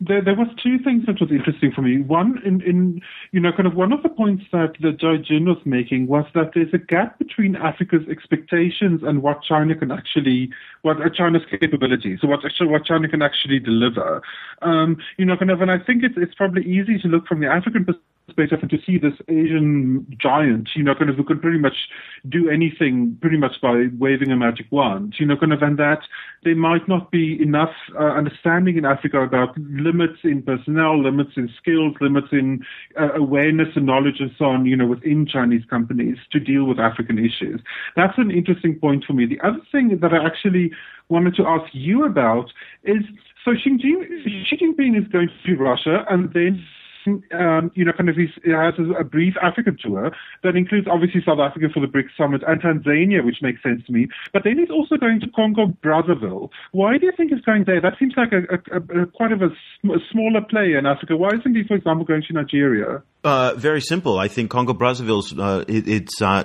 [0.01, 2.01] there, there was two things that was interesting for me.
[2.01, 3.03] One, in, in
[3.33, 6.25] you know, kind of one of the points that the Zhai Jun was making was
[6.35, 10.51] that there's a gap between Africa's expectations and what China can actually,
[10.83, 14.23] what China's capabilities, so what what China can actually deliver.
[14.63, 17.41] Um, you know, kind of, and I think it's it's probably easy to look from
[17.41, 21.25] the African perspective perspective and to see this Asian giant, you know, kind of who
[21.25, 21.89] can pretty much
[22.29, 26.01] do anything pretty much by waving a magic wand, you know, kind of, and that
[26.45, 31.51] there might not be enough uh, understanding in Africa about limits in personnel, limits in
[31.61, 32.65] skills, limits in
[32.99, 36.79] uh, awareness and knowledge and so on, you know, within Chinese companies to deal with
[36.79, 37.61] African issues.
[37.97, 39.27] That's an interesting point for me.
[39.27, 40.70] The other thing that I actually
[41.09, 42.53] wanted to ask you about
[42.85, 43.03] is
[43.45, 46.65] so Xi Jinping is going to Russia and then
[47.07, 50.11] um, you know, kind of he has a brief African tour
[50.43, 53.93] that includes obviously South Africa for the BRICS summit and Tanzania, which makes sense to
[53.93, 54.09] me.
[54.33, 56.51] But then he's also going to Congo Brazzaville.
[56.73, 57.81] Why do you think he's going there?
[57.81, 61.17] That seems like a, a, a quite of a, a, smaller player in Africa.
[61.17, 63.03] Why isn't he, for example, going to Nigeria?
[63.25, 64.19] Uh, very simple.
[64.19, 66.45] I think Congo Brazzaville's uh, it, it's uh,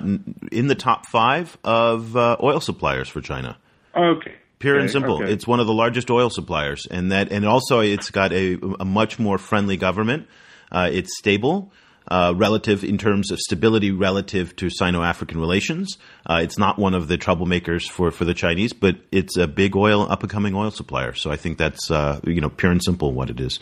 [0.52, 3.58] in the top five of uh, oil suppliers for China.
[3.96, 4.34] Okay.
[4.58, 5.22] Pure and simple.
[5.22, 5.32] Okay.
[5.32, 8.84] It's one of the largest oil suppliers, and that, and also it's got a, a
[8.84, 10.28] much more friendly government.
[10.72, 11.72] Uh, it's stable.
[12.08, 15.98] Uh, relative in terms of stability relative to Sino-African relations.
[16.24, 19.74] Uh, it's not one of the troublemakers for, for the Chinese, but it's a big
[19.74, 21.14] oil, up and coming oil supplier.
[21.14, 23.58] So I think that's, uh, you know, pure and simple what it is.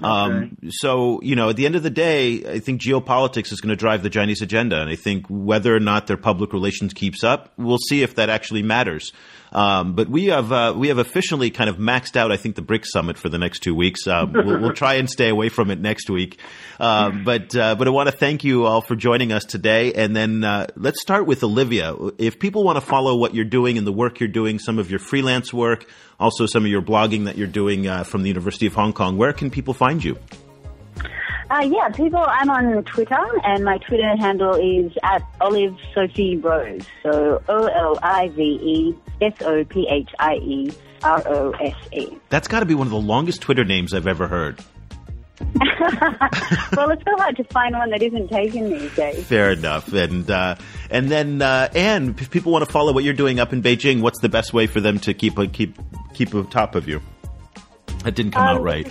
[0.00, 0.08] Okay.
[0.08, 3.70] Um, so, you know, at the end of the day, I think geopolitics is going
[3.70, 4.80] to drive the Chinese agenda.
[4.80, 8.28] And I think whether or not their public relations keeps up, we'll see if that
[8.28, 9.12] actually matters.
[9.54, 12.32] Um, but we have uh, we have officially kind of maxed out.
[12.32, 14.06] I think the BRICS summit for the next two weeks.
[14.08, 16.40] Um, we'll, we'll, try and stay away from it next week.
[16.80, 19.92] Um, but uh, but I want to thank you all for joining us today.
[19.92, 21.94] And then uh, let's start with Olivia.
[22.18, 24.90] If people want to follow what you're doing and the work you're doing, some of
[24.90, 25.88] your freelance work,
[26.18, 29.16] also some of your blogging that you're doing uh, from the University of Hong Kong,
[29.16, 30.18] where can people find you?
[31.50, 36.86] Uh, yeah, people, I'm on Twitter, and my Twitter handle is at Olive Sophie Rose.
[37.02, 41.76] So O L I V E S O P H I E R O S
[41.92, 42.08] E.
[42.30, 44.62] That's got to be one of the longest Twitter names I've ever heard.
[45.60, 49.24] well, it's so hard to find one that isn't taken these days.
[49.24, 49.92] Fair enough.
[49.92, 50.56] And uh,
[50.90, 54.00] and then uh, Anne, if people want to follow what you're doing up in Beijing,
[54.00, 55.76] what's the best way for them to keep a, keep
[56.14, 57.00] keep a top of you?
[58.04, 58.86] That didn't come um, out right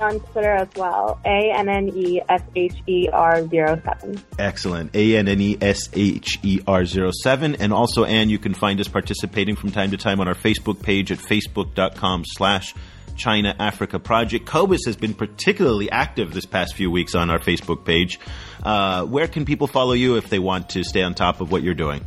[0.00, 1.20] on Twitter as well.
[1.24, 4.22] A N N E S H E R 07.
[4.38, 4.94] Excellent.
[4.94, 7.56] A N N E S H E R 07.
[7.56, 10.82] And also, Anne, you can find us participating from time to time on our Facebook
[10.82, 12.74] page at facebook.com slash
[13.16, 14.46] China Africa Project.
[14.46, 18.18] Cobus has been particularly active this past few weeks on our Facebook page.
[18.62, 21.62] Uh, where can people follow you if they want to stay on top of what
[21.62, 22.04] you're doing?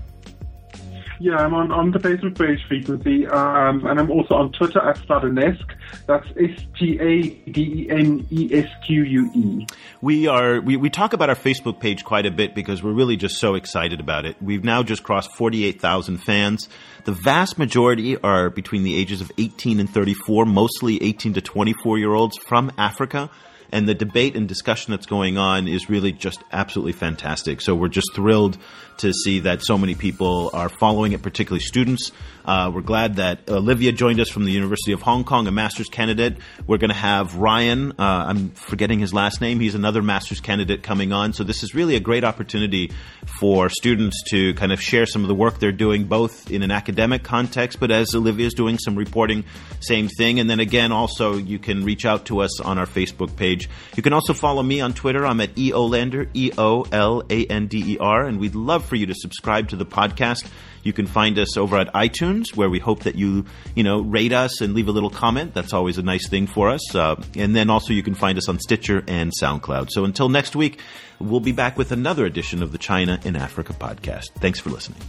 [1.19, 4.97] Yeah, I'm on, on the Facebook page frequently, um, and I'm also on Twitter at
[4.97, 5.73] Stadenesque.
[6.05, 9.65] That's S T A D E N E S Q U E.
[10.01, 13.17] We are we, we talk about our Facebook page quite a bit because we're really
[13.17, 14.35] just so excited about it.
[14.41, 16.69] We've now just crossed 48,000 fans.
[17.05, 21.97] The vast majority are between the ages of 18 and 34, mostly 18 to 24
[21.97, 23.31] year olds from Africa
[23.71, 27.61] and the debate and discussion that's going on is really just absolutely fantastic.
[27.61, 28.57] So we're just thrilled
[28.97, 32.11] to see that so many people are following it, particularly students.
[32.47, 35.89] Uh, we're glad that Olivia joined us from the University of Hong Kong, a master's
[35.89, 36.37] candidate.
[36.65, 40.81] We're going to have Ryan, uh, I'm forgetting his last name, he's another master's candidate
[40.81, 41.33] coming on.
[41.33, 42.93] So this is really a great opportunity
[43.39, 46.71] for students to kind of share some of the work they're doing, both in an
[46.71, 49.43] academic context, but as Olivia is doing some reporting,
[49.81, 50.39] same thing.
[50.39, 53.69] And then again, also, you can reach out to us on our Facebook page.
[53.97, 55.25] You can also follow me on Twitter.
[55.25, 58.95] I'm at EOLander, E O L A N D E R, and we'd love for
[58.95, 60.47] you to subscribe to the podcast.
[60.83, 64.31] You can find us over at iTunes, where we hope that you, you know, rate
[64.31, 65.53] us and leave a little comment.
[65.53, 66.95] That's always a nice thing for us.
[66.95, 69.89] Uh, and then also you can find us on Stitcher and SoundCloud.
[69.91, 70.79] So until next week,
[71.19, 74.31] we'll be back with another edition of the China in Africa podcast.
[74.35, 75.01] Thanks for listening.